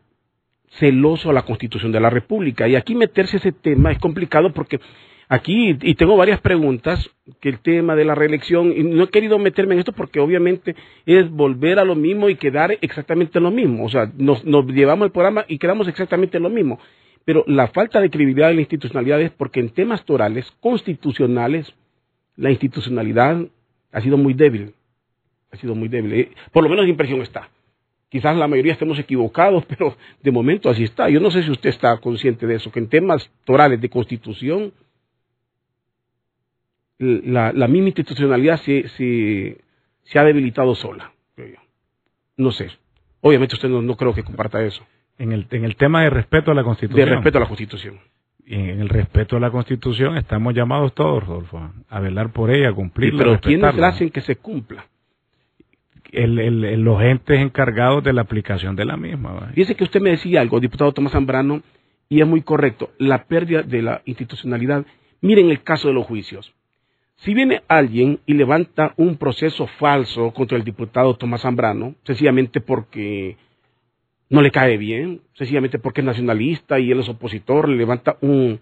[0.78, 2.68] celoso a la Constitución de la República.
[2.68, 4.80] Y aquí meterse ese tema es complicado porque
[5.28, 7.10] aquí, y tengo varias preguntas,
[7.40, 10.76] que el tema de la reelección, y no he querido meterme en esto porque obviamente
[11.06, 13.84] es volver a lo mismo y quedar exactamente lo mismo.
[13.84, 16.78] O sea, nos, llevamos el programa y quedamos exactamente lo mismo.
[17.24, 21.74] Pero la falta de credibilidad de la institucionalidad es porque en temas torales, constitucionales,
[22.36, 23.46] la institucionalidad
[23.92, 24.74] ha sido muy débil.
[25.50, 26.12] Ha sido muy débil.
[26.12, 27.48] Eh, por lo menos la impresión está.
[28.10, 31.08] Quizás la mayoría estemos equivocados, pero de momento así está.
[31.08, 34.74] Yo no sé si usted está consciente de eso, que en temas torales de constitución,
[36.98, 41.12] la, misma institucionalidad se, se, ha debilitado sola.
[42.36, 42.70] No sé.
[43.20, 44.84] Obviamente usted no, creo que comparta eso.
[45.18, 47.08] En el, en el tema de respeto a la Constitución.
[47.08, 48.00] De respeto a la Constitución.
[48.46, 52.72] En el respeto a la Constitución estamos llamados todos, Rodolfo, a velar por ella, a
[52.74, 53.18] cumplirla.
[53.18, 54.84] pero ¿quiénes la hacen que se cumpla?
[56.14, 59.50] el, los entes encargados de la aplicación de la misma.
[59.54, 61.62] Fíjese que usted me decía algo, diputado Tomás Zambrano,
[62.08, 64.86] y es muy correcto, la pérdida de la institucionalidad.
[65.20, 66.54] Miren el caso de los juicios.
[67.24, 73.38] Si viene alguien y levanta un proceso falso contra el diputado Tomás Zambrano, sencillamente porque
[74.28, 78.60] no le cae bien, sencillamente porque es nacionalista y él es opositor, le levanta un,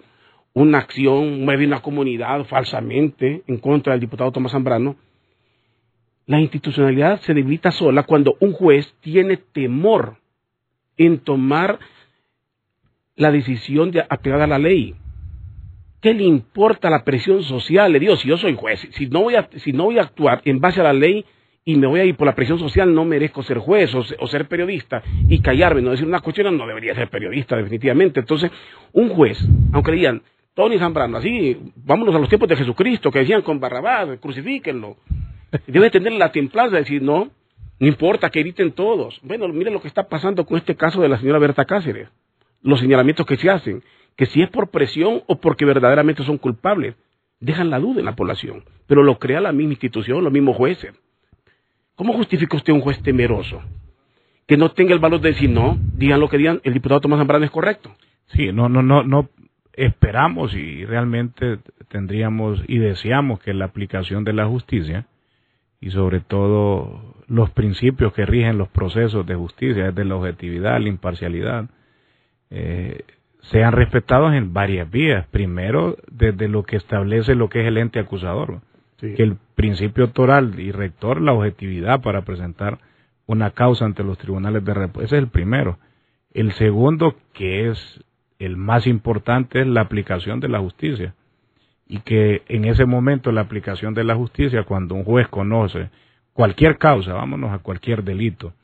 [0.53, 4.95] una acción, mueve una comunidad falsamente en contra del diputado Tomás Zambrano,
[6.27, 10.19] la institucionalidad se debilita sola cuando un juez tiene temor
[10.97, 11.81] en tomar
[13.17, 14.95] la decisión de apegar a la ley.
[16.03, 17.93] ¿Qué le importa la presión social?
[17.93, 20.43] Le digo, si yo soy juez, si no voy a, si no voy a actuar
[20.45, 21.25] en base a la ley
[21.65, 24.49] y me voy a ir por la presión social, no merezco ser juez o, ser
[24.49, 28.19] periodista y callarme, no decir una cuestión, no debería ser periodista definitivamente.
[28.19, 28.51] Entonces,
[28.93, 29.39] un juez,
[29.73, 30.23] aunque digan,
[30.55, 34.97] Tony Zambrano, así, vámonos a los tiempos de Jesucristo, que decían con Barrabás, crucifíquenlo.
[35.69, 37.31] Debe tener la templanza de decir, no,
[37.79, 39.21] no importa que griten todos.
[39.23, 42.09] Bueno, mire lo que está pasando con este caso de la señora Berta Cáceres.
[42.61, 43.85] Los señalamientos que se hacen,
[44.17, 46.95] que si es por presión o porque verdaderamente son culpables,
[47.41, 48.65] dejan la duda en la población.
[48.87, 50.93] Pero lo crea la misma institución, los mismos jueces.
[51.95, 53.63] ¿Cómo justifica usted un juez temeroso?
[54.47, 57.19] Que no tenga el valor de decir, no, digan lo que digan, el diputado Tomás
[57.19, 57.95] Zambrano es correcto.
[58.27, 59.29] Sí, no, no, no, no
[59.75, 61.59] esperamos y realmente
[61.89, 65.07] tendríamos y deseamos que la aplicación de la justicia
[65.81, 70.89] y sobre todo los principios que rigen los procesos de justicia, desde la objetividad, la
[70.89, 71.69] imparcialidad,
[72.51, 73.05] eh,
[73.43, 75.27] sean respetados en varias vías.
[75.29, 78.61] Primero, desde lo que establece lo que es el ente acusador,
[78.99, 82.79] que el principio toral y rector, la objetividad para presentar
[83.27, 85.07] una causa ante los tribunales de respuesta.
[85.07, 85.79] Ese es el primero.
[86.33, 88.05] El segundo, que es
[88.39, 91.15] el más importante, es la aplicación de la justicia
[91.87, 95.91] y que en ese momento la aplicación de la justicia, cuando un juez conoce
[96.33, 98.55] cualquier causa, vámonos a cualquier delito,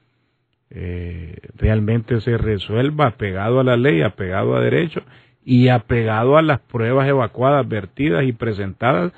[0.71, 5.03] eh, realmente se resuelva apegado a la ley, apegado a derecho
[5.45, 9.13] y apegado a las pruebas evacuadas, vertidas y presentadas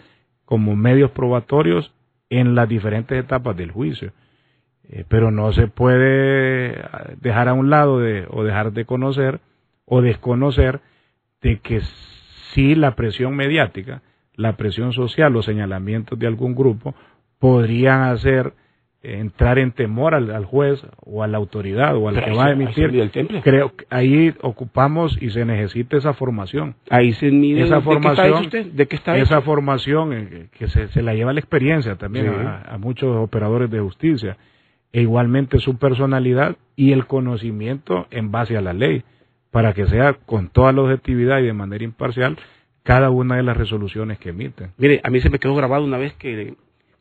[0.45, 1.93] como medios probatorios
[2.29, 4.13] en las diferentes etapas del juicio.
[4.89, 6.83] Eh, pero no se puede
[7.21, 9.41] dejar a un lado de, o dejar de conocer
[9.85, 10.81] o desconocer
[11.43, 11.81] de que
[12.53, 14.03] si la presión mediática,
[14.35, 16.95] la presión social, los señalamientos de algún grupo
[17.39, 18.53] podrían hacer
[19.03, 23.11] entrar en temor al, juez o a la autoridad o al que va a emitir.
[23.11, 23.41] Temple.
[23.43, 26.75] Creo que ahí ocupamos y se necesita esa formación.
[26.91, 31.33] Ahí se mide esa formación, ¿De qué está Esa formación eh, que se, la lleva
[31.33, 34.37] la experiencia también a, muchos operadores de justicia
[34.93, 39.05] e igualmente su personalidad y el conocimiento en base a la ley
[39.51, 42.37] para que sea con toda la objetividad y de manera imparcial
[42.83, 44.73] cada una de las resoluciones que emiten.
[44.77, 46.55] Mire, a mí se me quedó grabado una vez que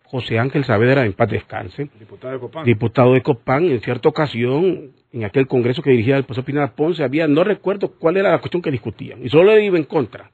[0.09, 4.91] José Ángel Saavedra, en paz descanse, diputado de Copán, diputado de Copán, en cierta ocasión,
[5.11, 8.39] en aquel congreso que dirigía el profesor Pineda Ponce, había, no recuerdo cuál era la
[8.39, 10.31] cuestión que discutían, y solo le iba en contra.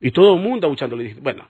[0.00, 1.48] Y todo el mundo abuchando le dije, bueno,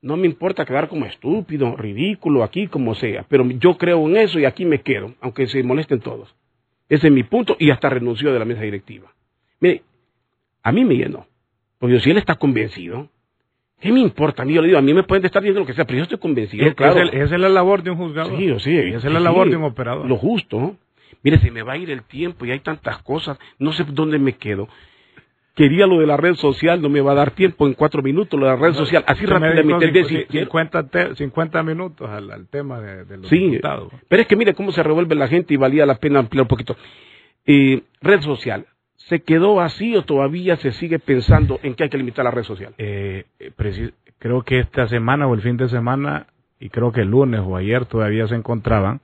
[0.00, 4.38] no me importa quedar como estúpido, ridículo, aquí como sea, pero yo creo en eso
[4.38, 6.32] y aquí me quedo, aunque se molesten todos.
[6.88, 9.12] Ese es mi punto y hasta renunció de la mesa directiva.
[9.58, 9.82] Mire,
[10.62, 11.26] a mí me llenó,
[11.80, 13.08] porque si él está convencido,
[13.82, 14.42] ¿Qué me importa?
[14.42, 15.98] A mí, yo le digo, a mí me pueden estar diciendo lo que sea, pero
[15.98, 16.64] yo estoy convencido.
[16.64, 17.02] Es, claro.
[17.02, 18.38] esa es la labor de un juzgador.
[18.38, 18.76] Sí, sí.
[18.76, 20.06] Esa es la labor de un operador.
[20.06, 20.76] Lo justo.
[21.24, 24.20] Mire, se me va a ir el tiempo y hay tantas cosas, no sé dónde
[24.20, 24.68] me quedo.
[25.56, 28.38] Quería lo de la red social, no me va a dar tiempo en cuatro minutos,
[28.38, 30.26] lo de la red social, así rápidamente.
[30.30, 33.58] 50, 50 minutos al, tema de, los sí,
[34.08, 36.48] Pero es que mire cómo se revuelve la gente y valía la pena ampliar un
[36.48, 36.76] poquito.
[37.44, 38.64] Eh, red social,
[39.08, 42.44] ¿Se quedó así o todavía se sigue pensando en que hay que limitar la red
[42.44, 42.74] social?
[42.78, 43.24] Eh,
[44.18, 46.26] creo que esta semana o el fin de semana,
[46.60, 49.00] y creo que el lunes o ayer todavía se encontraban,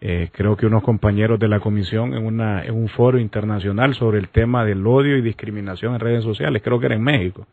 [0.00, 4.18] eh, creo que unos compañeros de la comisión en, una, en un foro internacional sobre
[4.18, 7.46] el tema del odio y discriminación en redes sociales, creo que era en México,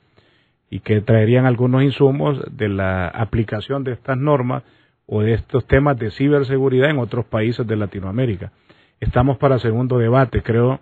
[0.70, 4.64] y que traerían algunos insumos de la aplicación de estas normas
[5.08, 8.52] o de estos temas de ciberseguridad en otros países de Latinoamérica.
[9.00, 10.80] Estamos para segundo debate, creo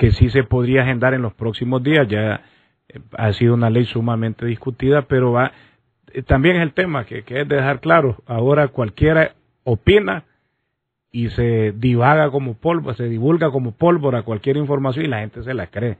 [0.00, 2.08] que sí se podría agendar en los próximos días.
[2.08, 2.40] Ya
[2.88, 5.52] eh, ha sido una ley sumamente discutida, pero va
[6.14, 8.16] eh, también es el tema que, que es dejar claro.
[8.24, 10.24] Ahora cualquiera opina
[11.12, 15.52] y se divaga como polvo, se divulga como pólvora cualquier información y la gente se
[15.52, 15.98] la cree.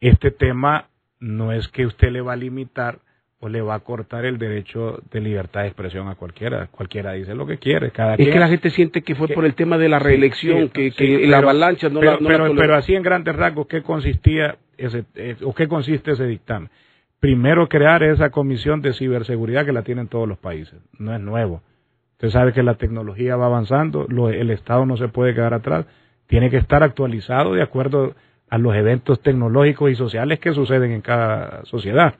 [0.00, 2.98] Este tema no es que usted le va a limitar
[3.44, 6.68] o le va a cortar el derecho de libertad de expresión a cualquiera.
[6.68, 7.90] Cualquiera dice lo que quiere.
[7.90, 10.90] Cada es que la gente siente que fue por el tema de la reelección, que,
[11.26, 15.36] la avalancha no pero, la, no pero, así en grandes rasgos, ¿qué consistía ese, eh,
[15.44, 16.70] o qué consiste ese dictamen?
[17.20, 20.80] Primero, crear esa comisión de ciberseguridad que la tienen todos los países.
[20.98, 21.60] No es nuevo.
[22.12, 25.84] Usted sabe que la tecnología va avanzando, el Estado no se puede quedar atrás,
[26.28, 28.14] tiene que estar actualizado de acuerdo
[28.48, 32.14] a los eventos tecnológicos y sociales que suceden en cada sociedad.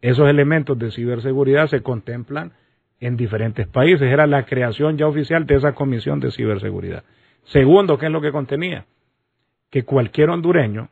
[0.00, 2.52] Esos elementos de ciberseguridad se contemplan
[2.98, 4.02] en diferentes países.
[4.02, 7.04] Era la creación ya oficial de esa comisión de ciberseguridad.
[7.44, 8.86] Segundo, ¿qué es lo que contenía?
[9.70, 10.88] Que cualquier hondureño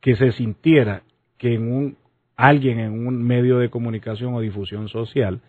[0.00, 1.02] que se sintiera
[1.38, 1.96] que en un,
[2.36, 5.40] alguien en un medio de comunicación o difusión social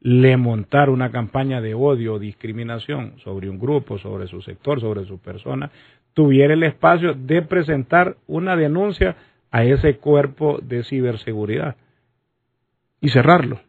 [0.00, 5.04] le montara una campaña de odio o discriminación sobre un grupo, sobre su sector, sobre
[5.04, 5.70] su persona,
[6.14, 9.16] tuviera el espacio de presentar una denuncia
[9.50, 11.76] a ese cuerpo de ciberseguridad
[13.00, 13.60] y cerrarlo.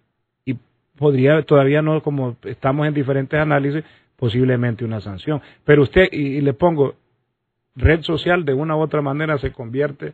[0.46, 0.58] Y
[0.98, 3.84] podría, todavía no, como estamos en diferentes análisis,
[4.18, 5.42] posiblemente una sanción.
[5.66, 6.96] Pero usted, y, le pongo,
[7.76, 10.14] red social de una u otra manera se convierte,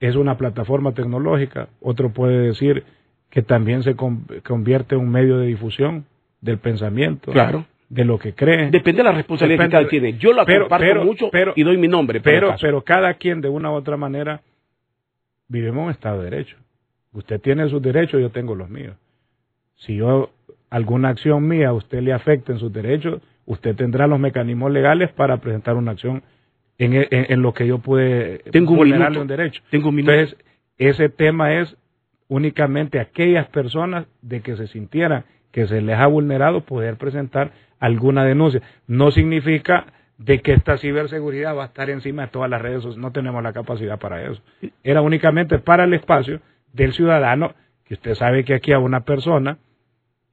[0.00, 2.84] es una plataforma tecnológica, otro puede decir
[3.30, 6.06] que también se convierte en un medio de difusión
[6.40, 7.32] del pensamiento.
[7.32, 8.70] Claro de lo que cree.
[8.70, 10.18] Depende de la responsabilidad que cada tiene.
[10.18, 12.20] Yo la comparto mucho y doy mi nombre.
[12.20, 14.42] Pero, pero cada quien de una u otra manera
[15.48, 16.56] vivimos en un Estado de Derecho.
[17.12, 18.96] Usted tiene sus derechos, yo tengo los míos.
[19.76, 20.30] Si yo
[20.70, 25.10] alguna acción mía a usted le afecta en sus derechos, usted tendrá los mecanismos legales
[25.12, 26.22] para presentar una acción
[26.76, 29.62] en, e, lo que yo pude tengo vulnerarle un, derecho.
[29.70, 30.36] Tengo un Entonces,
[30.76, 31.76] ese tema es
[32.28, 38.24] únicamente aquellas personas de que se sintieran que se les ha vulnerado poder presentar alguna
[38.24, 38.60] denuncia.
[38.86, 39.86] No significa
[40.18, 42.98] de que esta ciberseguridad va a estar encima de todas las redes sociales.
[42.98, 44.42] No tenemos la capacidad para eso.
[44.82, 46.40] Era únicamente para el espacio
[46.72, 47.54] del ciudadano,
[47.84, 49.58] que usted sabe que aquí a una persona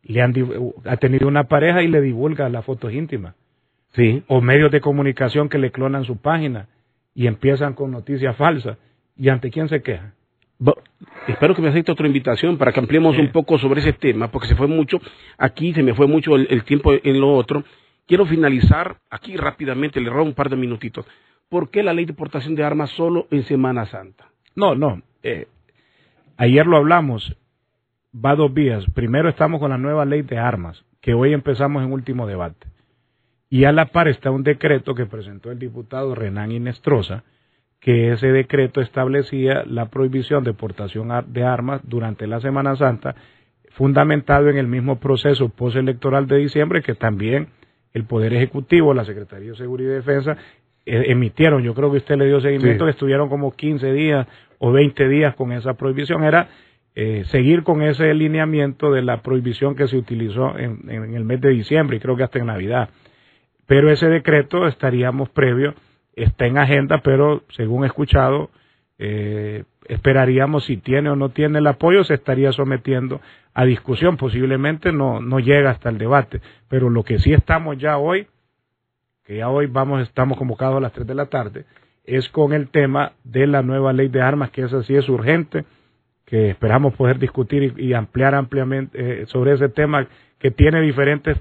[0.04, 0.34] le han,
[0.86, 3.36] ha tenido una pareja y le divulga las fotos íntimas.
[3.94, 4.24] Sí.
[4.28, 6.68] O medios de comunicación que le clonan su página
[7.14, 8.78] y empiezan con noticias falsas.
[9.16, 10.14] ¿Y ante quién se queja?
[11.28, 14.48] espero que me acepte otra invitación para que ampliemos un poco sobre ese tema, porque
[14.48, 15.02] se fue mucho,
[15.38, 17.66] aquí se me fue mucho el tiempo en lo otro.
[18.08, 21.06] Quiero finalizar aquí rápidamente, le robo un par de minutitos.
[21.50, 24.30] ¿Por qué la ley de portación de armas solo en Semana Santa?
[24.56, 25.02] No, no.
[25.24, 25.48] Eh,
[26.38, 27.36] ayer lo hablamos.
[28.14, 28.86] Va dos vías.
[28.94, 32.68] Primero estamos con la nueva ley de armas, que hoy empezamos en último debate.
[33.50, 37.24] Y a la par está un decreto que presentó el diputado Renan Inestrosa,
[37.80, 43.16] que ese decreto establecía la prohibición de portación de armas durante la Semana Santa
[43.72, 47.50] fundamentado en el mismo proceso postelectoral de diciembre que también
[47.96, 50.38] el Poder Ejecutivo, la Secretaría de Seguridad y Defensa
[50.86, 51.64] eh, emitieron.
[51.64, 54.28] Yo creo que usted le dio seguimiento, que estuvieron como 15 días
[54.60, 56.26] o 20 días con esa prohibición.
[56.26, 56.50] Era
[56.94, 61.40] eh, seguir con ese lineamiento de la prohibición que se utilizó en, en, el mes
[61.40, 62.90] de diciembre y creo que hasta en Navidad.
[63.66, 65.74] Pero ese decreto estaríamos previo,
[66.18, 68.50] está en agenda, pero según he escuchado,
[69.00, 73.22] eh, esperaríamos si tiene o no tiene el apoyo, se estaría sometiendo
[73.54, 77.98] a discusión, posiblemente no, no llega hasta el debate, pero lo que sí estamos ya
[77.98, 78.28] hoy,
[79.26, 81.66] que ya hoy vamos, estamos convocados a las 3 de la tarde,
[82.04, 85.66] es con el tema de la nueva ley de armas, que esa sí es urgente,
[86.26, 90.08] que esperamos poder discutir y, ampliar ampliamente eh, sobre ese tema
[90.40, 91.38] que tiene diferentes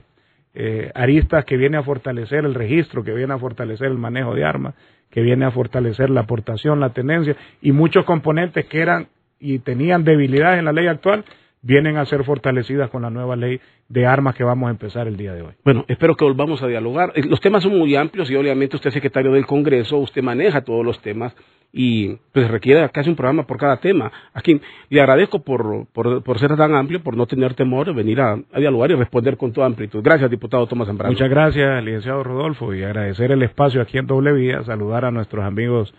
[0.54, 4.44] eh, aristas que viene a fortalecer el registro, que viene a fortalecer el manejo de
[4.44, 4.74] armas,
[5.14, 9.06] que viene a fortalecer la aportación, la tenencia y muchos componentes que eran
[9.38, 11.24] y tenían debilidades en la ley actual
[11.64, 13.58] vienen a ser fortalecidas con la nueva ley
[13.88, 15.52] de armas que vamos a empezar el día de hoy.
[15.64, 17.12] Bueno, espero que volvamos a dialogar.
[17.14, 20.62] Eh, los temas son muy amplios y obviamente usted es secretario del Congreso, usted maneja
[20.62, 21.34] todos los temas
[21.72, 24.12] y pues requiere casi un programa por cada tema.
[24.34, 24.60] Aquí
[24.90, 28.90] le agradezco por, por, ser tan amplio, por no tener temor de venir a, dialogar
[28.90, 30.02] y responder con toda amplitud.
[30.02, 31.12] Gracias, diputado Tomás Zambrano.
[31.12, 35.44] Muchas gracias, licenciado Rodolfo, y agradecer el espacio aquí en Doble Vía, saludar a nuestros
[35.44, 35.94] amigos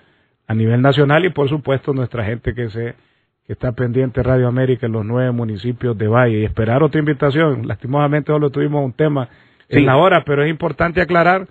[0.47, 2.93] a nivel nacional y por supuesto nuestra gente que se
[3.46, 7.68] que está pendiente Radio América en los nueve municipios de Valle y esperar otra invitación.
[7.68, 9.30] Lastimosamente solo tuvimos un tema
[9.70, 11.48] en la hora, pero es importante aclarar,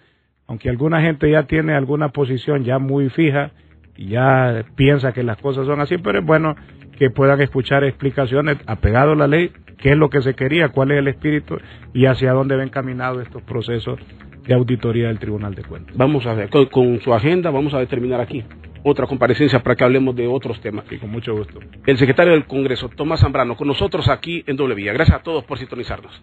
[0.47, 3.53] aunque alguna gente ya tiene alguna posición ya muy fija,
[3.97, 6.57] y ya piensa que las cosas son así, pero es bueno
[6.99, 10.93] que puedan escuchar explicaciones apegado a la ley, qué es lo que se quería, cuál
[10.93, 11.59] es el espíritu
[11.93, 13.99] y hacia dónde ven caminado estos procesos
[14.47, 15.97] de auditoría del Tribunal de Cuentas.
[15.97, 18.45] Vamos a ver, con, su agenda vamos a determinar aquí
[18.85, 20.85] otra comparecencia para que hablemos de otros temas.
[20.89, 21.59] Sí, con mucho gusto.
[21.87, 24.93] El secretario del Congreso, Tomás Zambrano, con nosotros aquí en Doble Vía.
[24.93, 26.23] Gracias a todos por sintonizarnos.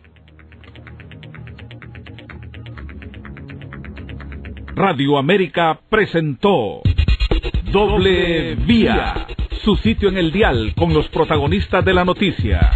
[4.75, 6.81] Radio América presentó
[7.71, 9.27] Doble Vía,
[9.63, 12.71] su sitio en el dial con los protagonistas de la noticia.